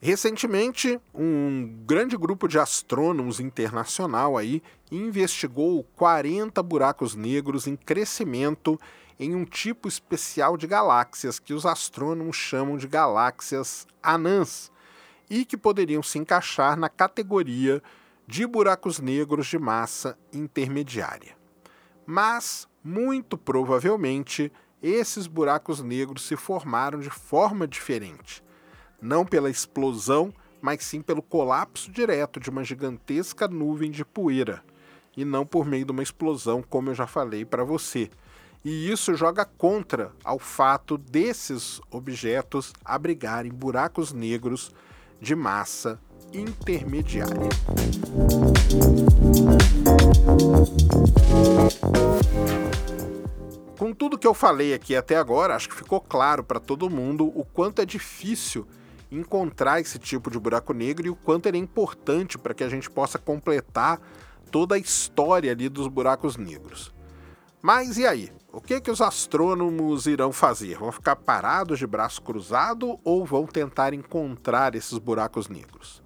Recentemente, 0.00 0.98
um 1.14 1.84
grande 1.84 2.16
grupo 2.16 2.48
de 2.48 2.58
astrônomos 2.58 3.40
internacional 3.40 4.38
aí 4.38 4.62
investigou 4.90 5.84
40 5.96 6.62
buracos 6.62 7.14
negros 7.14 7.66
em 7.66 7.76
crescimento 7.76 8.80
em 9.20 9.36
um 9.36 9.44
tipo 9.44 9.86
especial 9.86 10.56
de 10.56 10.66
galáxias 10.66 11.38
que 11.38 11.54
os 11.54 11.64
astrônomos 11.64 12.34
chamam 12.34 12.76
de 12.76 12.88
galáxias 12.88 13.86
anãs 14.02 14.72
e 15.28 15.44
que 15.44 15.56
poderiam 15.56 16.02
se 16.02 16.18
encaixar 16.18 16.76
na 16.76 16.88
categoria 16.88 17.80
de 18.26 18.46
buracos 18.46 18.98
negros 18.98 19.46
de 19.46 19.58
massa 19.58 20.18
intermediária. 20.32 21.36
Mas, 22.04 22.66
muito 22.82 23.38
provavelmente, 23.38 24.50
esses 24.82 25.28
buracos 25.28 25.80
negros 25.80 26.26
se 26.26 26.34
formaram 26.34 26.98
de 26.98 27.10
forma 27.10 27.68
diferente 27.68 28.42
não 29.00 29.24
pela 29.24 29.50
explosão, 29.50 30.32
mas 30.60 30.84
sim 30.84 31.00
pelo 31.00 31.22
colapso 31.22 31.90
direto 31.90 32.38
de 32.38 32.50
uma 32.50 32.62
gigantesca 32.62 33.48
nuvem 33.48 33.90
de 33.90 34.04
poeira, 34.04 34.62
e 35.16 35.24
não 35.24 35.46
por 35.46 35.64
meio 35.64 35.84
de 35.84 35.92
uma 35.92 36.02
explosão, 36.02 36.62
como 36.62 36.90
eu 36.90 36.94
já 36.94 37.06
falei 37.06 37.44
para 37.44 37.64
você. 37.64 38.10
E 38.62 38.90
isso 38.90 39.14
joga 39.14 39.44
contra 39.44 40.12
ao 40.22 40.38
fato 40.38 40.98
desses 40.98 41.80
objetos 41.90 42.74
abrigarem 42.84 43.50
buracos 43.50 44.12
negros 44.12 44.70
de 45.18 45.34
massa 45.34 45.98
intermediária. 46.30 47.48
Com 53.78 53.94
tudo 53.94 54.18
que 54.18 54.26
eu 54.26 54.34
falei 54.34 54.74
aqui 54.74 54.94
até 54.94 55.16
agora, 55.16 55.56
acho 55.56 55.70
que 55.70 55.74
ficou 55.74 55.98
claro 55.98 56.44
para 56.44 56.60
todo 56.60 56.90
mundo 56.90 57.32
o 57.34 57.46
quanto 57.46 57.80
é 57.80 57.86
difícil 57.86 58.66
encontrar 59.10 59.80
esse 59.80 59.98
tipo 59.98 60.30
de 60.30 60.38
buraco 60.38 60.74
negro 60.74 61.06
e 61.06 61.10
o 61.10 61.16
quanto 61.16 61.46
ele 61.46 61.56
é 61.56 61.60
importante 61.60 62.36
para 62.36 62.52
que 62.52 62.62
a 62.62 62.68
gente 62.68 62.90
possa 62.90 63.18
completar 63.18 63.98
toda 64.50 64.74
a 64.74 64.78
história 64.78 65.50
ali 65.50 65.66
dos 65.68 65.88
buracos 65.88 66.36
negros. 66.36 66.92
Mas 67.62 67.98
e 67.98 68.06
aí? 68.06 68.32
O 68.52 68.60
que 68.60 68.80
que 68.80 68.90
os 68.90 69.00
astrônomos 69.00 70.06
irão 70.06 70.32
fazer? 70.32 70.78
Vão 70.78 70.90
ficar 70.90 71.14
parados 71.16 71.78
de 71.78 71.86
braço 71.86 72.22
cruzado 72.22 72.98
ou 73.04 73.24
vão 73.24 73.46
tentar 73.46 73.94
encontrar 73.94 74.74
esses 74.74 74.98
buracos 74.98 75.48
negros? 75.48 76.02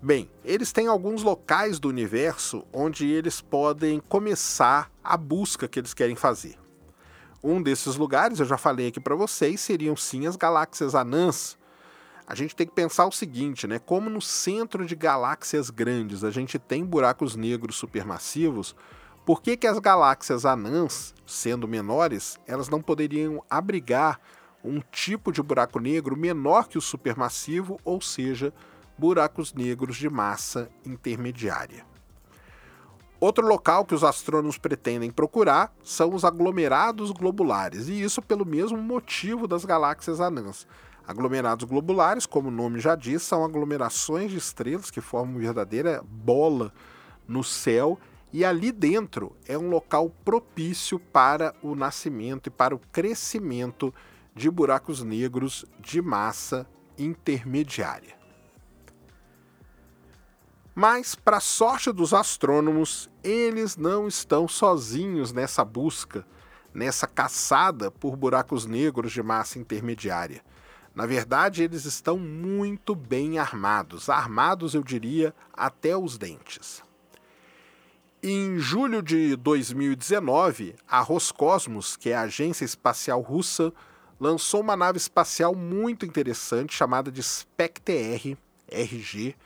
Bem, 0.00 0.30
eles 0.44 0.72
têm 0.72 0.86
alguns 0.86 1.22
locais 1.22 1.78
do 1.78 1.88
universo 1.88 2.64
onde 2.72 3.06
eles 3.06 3.40
podem 3.40 4.00
começar 4.00 4.90
a 5.02 5.16
busca 5.16 5.68
que 5.68 5.78
eles 5.78 5.92
querem 5.92 6.16
fazer. 6.16 6.56
Um 7.42 7.62
desses 7.62 7.96
lugares, 7.96 8.40
eu 8.40 8.46
já 8.46 8.56
falei 8.56 8.88
aqui 8.88 9.00
para 9.00 9.14
vocês, 9.14 9.60
seriam 9.60 9.96
sim 9.96 10.26
as 10.26 10.34
galáxias 10.34 10.94
anãs, 10.94 11.58
a 12.26 12.34
gente 12.34 12.54
tem 12.54 12.66
que 12.66 12.74
pensar 12.74 13.06
o 13.06 13.12
seguinte, 13.12 13.66
né? 13.66 13.78
Como 13.78 14.10
no 14.10 14.20
centro 14.20 14.84
de 14.84 14.94
galáxias 14.94 15.70
grandes 15.70 16.22
a 16.22 16.30
gente 16.30 16.58
tem 16.58 16.84
buracos 16.84 17.34
negros 17.34 17.76
supermassivos, 17.76 18.76
por 19.28 19.42
que, 19.42 19.58
que 19.58 19.66
as 19.66 19.78
galáxias 19.78 20.46
anãs, 20.46 21.14
sendo 21.26 21.68
menores, 21.68 22.40
elas 22.46 22.70
não 22.70 22.80
poderiam 22.80 23.44
abrigar 23.50 24.18
um 24.64 24.80
tipo 24.80 25.30
de 25.30 25.42
buraco 25.42 25.78
negro 25.78 26.16
menor 26.16 26.66
que 26.66 26.78
o 26.78 26.80
supermassivo, 26.80 27.78
ou 27.84 28.00
seja, 28.00 28.54
buracos 28.96 29.52
negros 29.52 29.98
de 29.98 30.08
massa 30.08 30.70
intermediária? 30.82 31.84
Outro 33.20 33.46
local 33.46 33.84
que 33.84 33.94
os 33.94 34.02
astrônomos 34.02 34.56
pretendem 34.56 35.10
procurar 35.10 35.74
são 35.84 36.14
os 36.14 36.24
aglomerados 36.24 37.10
globulares, 37.10 37.86
e 37.88 38.00
isso 38.00 38.22
pelo 38.22 38.46
mesmo 38.46 38.78
motivo 38.78 39.46
das 39.46 39.62
galáxias 39.62 40.22
anãs. 40.22 40.66
Aglomerados 41.06 41.68
globulares, 41.68 42.24
como 42.24 42.48
o 42.48 42.50
nome 42.50 42.80
já 42.80 42.94
diz, 42.94 43.24
são 43.24 43.44
aglomerações 43.44 44.30
de 44.30 44.38
estrelas 44.38 44.90
que 44.90 45.02
formam 45.02 45.38
verdadeira 45.38 46.02
bola 46.02 46.72
no 47.28 47.44
céu 47.44 47.98
e 48.32 48.44
ali 48.44 48.70
dentro 48.70 49.34
é 49.46 49.56
um 49.56 49.70
local 49.70 50.10
propício 50.24 50.98
para 50.98 51.54
o 51.62 51.74
nascimento 51.74 52.48
e 52.48 52.50
para 52.50 52.74
o 52.74 52.78
crescimento 52.92 53.92
de 54.34 54.50
buracos 54.50 55.02
negros 55.02 55.64
de 55.80 56.02
massa 56.02 56.66
intermediária. 56.98 58.16
Mas, 60.74 61.16
para 61.16 61.40
sorte 61.40 61.90
dos 61.90 62.14
astrônomos, 62.14 63.10
eles 63.24 63.76
não 63.76 64.06
estão 64.06 64.46
sozinhos 64.46 65.32
nessa 65.32 65.64
busca, 65.64 66.24
nessa 66.72 67.06
caçada 67.06 67.90
por 67.90 68.14
buracos 68.14 68.64
negros 68.64 69.10
de 69.10 69.20
massa 69.20 69.58
intermediária. 69.58 70.40
Na 70.94 71.04
verdade, 71.04 71.64
eles 71.64 71.84
estão 71.84 72.16
muito 72.16 72.94
bem 72.94 73.38
armados, 73.38 74.08
armados, 74.08 74.74
eu 74.74 74.82
diria, 74.84 75.34
até 75.52 75.96
os 75.96 76.16
dentes. 76.16 76.82
Em 78.20 78.58
julho 78.58 79.00
de 79.00 79.36
2019, 79.36 80.74
a 80.88 81.00
Roscosmos, 81.00 81.96
que 81.96 82.10
é 82.10 82.16
a 82.16 82.22
agência 82.22 82.64
espacial 82.64 83.20
russa, 83.20 83.72
lançou 84.18 84.60
uma 84.60 84.76
nave 84.76 84.98
espacial 84.98 85.54
muito 85.54 86.04
interessante 86.04 86.74
chamada 86.74 87.12
de 87.12 87.22
SPECTR 87.22 88.36
RG. 88.68 89.36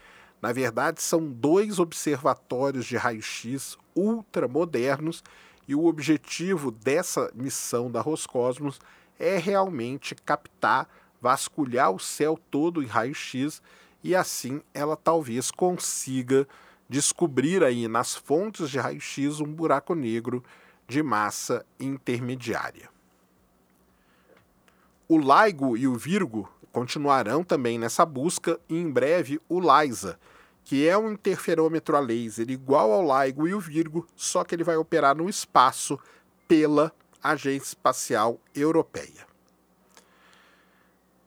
Na 0.40 0.54
verdade, 0.54 1.02
são 1.02 1.30
dois 1.30 1.78
observatórios 1.78 2.86
de 2.86 2.96
raio-x 2.96 3.76
ultramodernos 3.94 5.22
e 5.68 5.74
o 5.74 5.84
objetivo 5.84 6.70
dessa 6.70 7.30
missão 7.34 7.90
da 7.90 8.00
Roscosmos 8.00 8.80
é 9.18 9.36
realmente 9.36 10.14
captar 10.14 10.88
vasculhar 11.20 11.90
o 11.90 11.98
céu 11.98 12.40
todo 12.50 12.82
em 12.82 12.86
raio-x 12.86 13.60
e 14.02 14.16
assim 14.16 14.62
ela 14.72 14.96
talvez 14.96 15.50
consiga 15.50 16.48
descobrir 16.92 17.64
aí 17.64 17.88
nas 17.88 18.14
fontes 18.14 18.68
de 18.68 18.78
raio-x 18.78 19.40
um 19.40 19.50
buraco 19.50 19.94
negro 19.94 20.44
de 20.86 21.02
massa 21.02 21.64
intermediária. 21.80 22.90
O 25.08 25.16
LIGO 25.16 25.74
e 25.74 25.88
o 25.88 25.94
Virgo 25.94 26.52
continuarão 26.70 27.42
também 27.42 27.78
nessa 27.78 28.04
busca 28.04 28.60
e 28.68 28.76
em 28.76 28.90
breve 28.90 29.40
o 29.48 29.58
LISA, 29.58 30.20
que 30.64 30.86
é 30.86 30.96
um 30.96 31.12
interferômetro 31.12 31.96
a 31.96 32.00
laser 32.00 32.50
igual 32.50 32.92
ao 32.92 33.24
LIGO 33.24 33.48
e 33.48 33.54
o 33.54 33.60
Virgo, 33.60 34.06
só 34.14 34.44
que 34.44 34.54
ele 34.54 34.62
vai 34.62 34.76
operar 34.76 35.16
no 35.16 35.30
espaço 35.30 35.98
pela 36.46 36.92
Agência 37.22 37.68
Espacial 37.68 38.38
Europeia. 38.54 39.26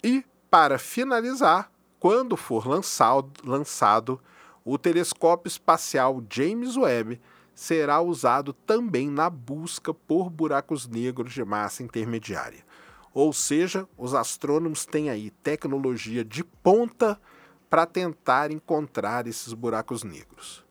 E, 0.03 0.23
para 0.47 0.77
finalizar, 0.77 1.71
quando 1.99 2.37
for 2.37 2.67
lançado, 2.67 3.31
lançado, 3.43 4.21
o 4.65 4.79
telescópio 4.79 5.47
espacial 5.47 6.23
James 6.27 6.75
Webb 6.75 7.21
será 7.53 8.01
usado 8.01 8.51
também 8.51 9.09
na 9.09 9.29
busca 9.29 9.93
por 9.93 10.27
buracos 10.27 10.87
negros 10.87 11.33
de 11.33 11.45
massa 11.45 11.83
intermediária. 11.83 12.65
Ou 13.13 13.31
seja, 13.31 13.87
os 13.95 14.15
astrônomos 14.15 14.85
têm 14.85 15.09
aí 15.11 15.29
tecnologia 15.29 16.25
de 16.25 16.43
ponta 16.43 17.21
para 17.69 17.85
tentar 17.85 18.51
encontrar 18.51 19.27
esses 19.27 19.53
buracos 19.53 20.03
negros. 20.03 20.65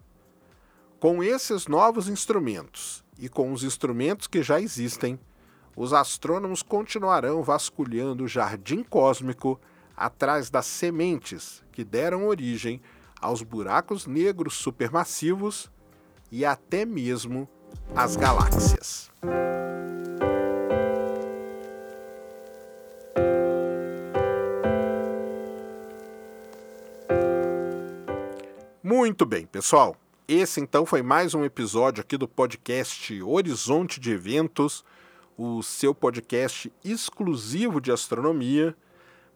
Com 0.99 1.23
esses 1.23 1.69
novos 1.69 2.09
instrumentos 2.09 3.05
e 3.19 3.29
com 3.29 3.53
os 3.53 3.63
instrumentos 3.63 4.27
que 4.27 4.43
já 4.43 4.61
existem, 4.61 5.19
os 5.77 5.93
astrônomos 5.93 6.63
continuarão 6.63 7.43
vasculhando 7.43 8.25
o 8.25 8.29
jardim 8.29 8.83
cósmico 8.83 9.61
atrás 9.97 10.51
das 10.51 10.67
sementes 10.67 11.63
que 11.73 11.85
deram 11.85 12.27
origem 12.27 12.81
aos 13.25 13.43
buracos 13.43 14.07
negros 14.07 14.53
supermassivos 14.53 15.71
e 16.31 16.45
até 16.45 16.85
mesmo 16.85 17.49
às 17.97 18.17
galáxias. 18.17 19.11
Muito 28.83 29.25
bem, 29.25 29.47
pessoal. 29.47 29.97
Esse 30.29 30.61
então 30.61 30.85
foi 30.85 31.01
mais 31.01 31.33
um 31.35 31.45
episódio 31.47 32.03
aqui 32.03 32.19
do 32.19 32.29
podcast 32.29 33.23
Horizonte 33.23 33.99
de 33.99 34.11
Eventos 34.11 34.85
o 35.37 35.63
seu 35.63 35.95
podcast 35.95 36.71
exclusivo 36.85 37.81
de 37.81 37.91
astronomia. 37.91 38.77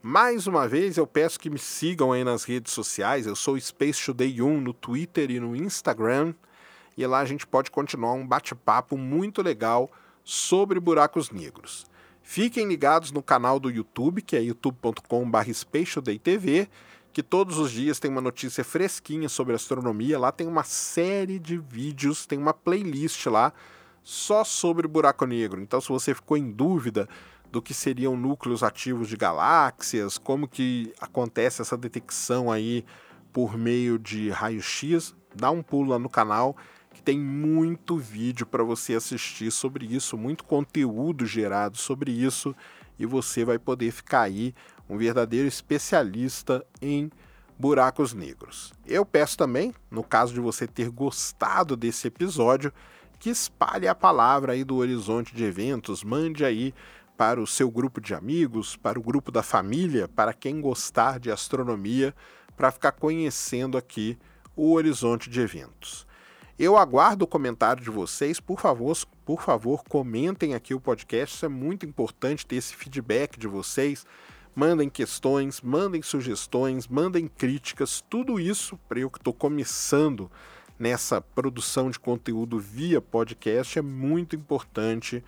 Mais 0.00 0.46
uma 0.46 0.68
vez 0.68 0.96
eu 0.96 1.08
peço 1.08 1.40
que 1.40 1.50
me 1.50 1.58
sigam 1.58 2.12
aí 2.12 2.22
nas 2.22 2.44
redes 2.44 2.72
sociais. 2.72 3.26
Eu 3.26 3.34
sou 3.34 3.58
Space 3.58 4.04
Today 4.04 4.40
1 4.40 4.60
no 4.60 4.72
Twitter 4.72 5.28
e 5.28 5.40
no 5.40 5.56
Instagram. 5.56 6.34
E 6.96 7.04
lá 7.04 7.18
a 7.18 7.24
gente 7.24 7.44
pode 7.44 7.68
continuar 7.72 8.12
um 8.12 8.26
bate-papo 8.26 8.96
muito 8.96 9.42
legal 9.42 9.90
sobre 10.22 10.78
buracos 10.78 11.30
negros. 11.30 11.84
Fiquem 12.22 12.68
ligados 12.68 13.10
no 13.10 13.22
canal 13.22 13.58
do 13.58 13.70
YouTube, 13.70 14.22
que 14.22 14.36
é 14.36 14.40
youtube.com.br 14.40 16.18
TV, 16.22 16.68
que 17.12 17.22
todos 17.22 17.58
os 17.58 17.72
dias 17.72 17.98
tem 17.98 18.10
uma 18.10 18.20
notícia 18.20 18.62
fresquinha 18.62 19.28
sobre 19.28 19.56
astronomia. 19.56 20.16
Lá 20.16 20.30
tem 20.30 20.46
uma 20.46 20.62
série 20.62 21.40
de 21.40 21.58
vídeos, 21.58 22.24
tem 22.24 22.38
uma 22.38 22.54
playlist 22.54 23.26
lá 23.26 23.52
só 24.04 24.44
sobre 24.44 24.86
buraco 24.86 25.26
negro. 25.26 25.60
Então, 25.60 25.80
se 25.80 25.88
você 25.88 26.14
ficou 26.14 26.36
em 26.36 26.52
dúvida 26.52 27.08
do 27.50 27.62
que 27.62 27.72
seriam 27.72 28.16
núcleos 28.16 28.62
ativos 28.62 29.08
de 29.08 29.16
galáxias, 29.16 30.18
como 30.18 30.46
que 30.46 30.92
acontece 31.00 31.62
essa 31.62 31.76
detecção 31.76 32.50
aí 32.50 32.84
por 33.32 33.56
meio 33.56 33.98
de 33.98 34.30
raio-x, 34.30 35.14
dá 35.34 35.50
um 35.50 35.62
pulo 35.62 35.90
lá 35.90 35.98
no 35.98 36.08
canal 36.08 36.56
que 36.92 37.02
tem 37.02 37.18
muito 37.18 37.96
vídeo 37.96 38.44
para 38.46 38.64
você 38.64 38.94
assistir 38.94 39.50
sobre 39.50 39.86
isso, 39.86 40.16
muito 40.18 40.44
conteúdo 40.44 41.24
gerado 41.24 41.76
sobre 41.76 42.10
isso 42.10 42.54
e 42.98 43.06
você 43.06 43.44
vai 43.44 43.58
poder 43.58 43.92
ficar 43.92 44.22
aí 44.22 44.54
um 44.88 44.98
verdadeiro 44.98 45.46
especialista 45.46 46.64
em 46.82 47.10
buracos 47.58 48.12
negros. 48.14 48.72
Eu 48.86 49.04
peço 49.04 49.36
também, 49.36 49.74
no 49.90 50.02
caso 50.02 50.32
de 50.32 50.40
você 50.40 50.66
ter 50.66 50.90
gostado 50.90 51.76
desse 51.76 52.08
episódio, 52.08 52.72
que 53.18 53.30
espalhe 53.30 53.88
a 53.88 53.94
palavra 53.94 54.52
aí 54.52 54.62
do 54.62 54.76
horizonte 54.76 55.34
de 55.34 55.44
eventos, 55.44 56.04
mande 56.04 56.44
aí 56.44 56.72
para 57.18 57.40
o 57.40 57.48
seu 57.48 57.68
grupo 57.68 58.00
de 58.00 58.14
amigos, 58.14 58.76
para 58.76 58.96
o 58.96 59.02
grupo 59.02 59.32
da 59.32 59.42
família, 59.42 60.06
para 60.06 60.32
quem 60.32 60.60
gostar 60.60 61.18
de 61.18 61.32
astronomia, 61.32 62.14
para 62.56 62.70
ficar 62.70 62.92
conhecendo 62.92 63.76
aqui 63.76 64.16
o 64.54 64.72
horizonte 64.72 65.28
de 65.28 65.40
eventos. 65.40 66.06
Eu 66.56 66.76
aguardo 66.76 67.24
o 67.24 67.28
comentário 67.28 67.82
de 67.82 67.90
vocês, 67.90 68.38
por 68.38 68.60
favor, 68.60 68.96
por 69.24 69.42
favor, 69.42 69.82
comentem 69.82 70.54
aqui 70.54 70.72
o 70.74 70.80
podcast, 70.80 71.34
isso 71.34 71.44
é 71.44 71.48
muito 71.48 71.84
importante 71.84 72.46
ter 72.46 72.54
esse 72.54 72.76
feedback 72.76 73.36
de 73.36 73.48
vocês. 73.48 74.06
Mandem 74.54 74.88
questões, 74.88 75.60
mandem 75.60 76.02
sugestões, 76.02 76.86
mandem 76.86 77.26
críticas, 77.26 78.00
tudo 78.08 78.38
isso 78.38 78.78
para 78.88 79.00
eu 79.00 79.10
que 79.10 79.18
estou 79.18 79.34
começando 79.34 80.30
nessa 80.78 81.20
produção 81.20 81.90
de 81.90 81.98
conteúdo 81.98 82.60
via 82.60 83.00
podcast 83.00 83.76
é 83.76 83.82
muito 83.82 84.36
importante 84.36 85.24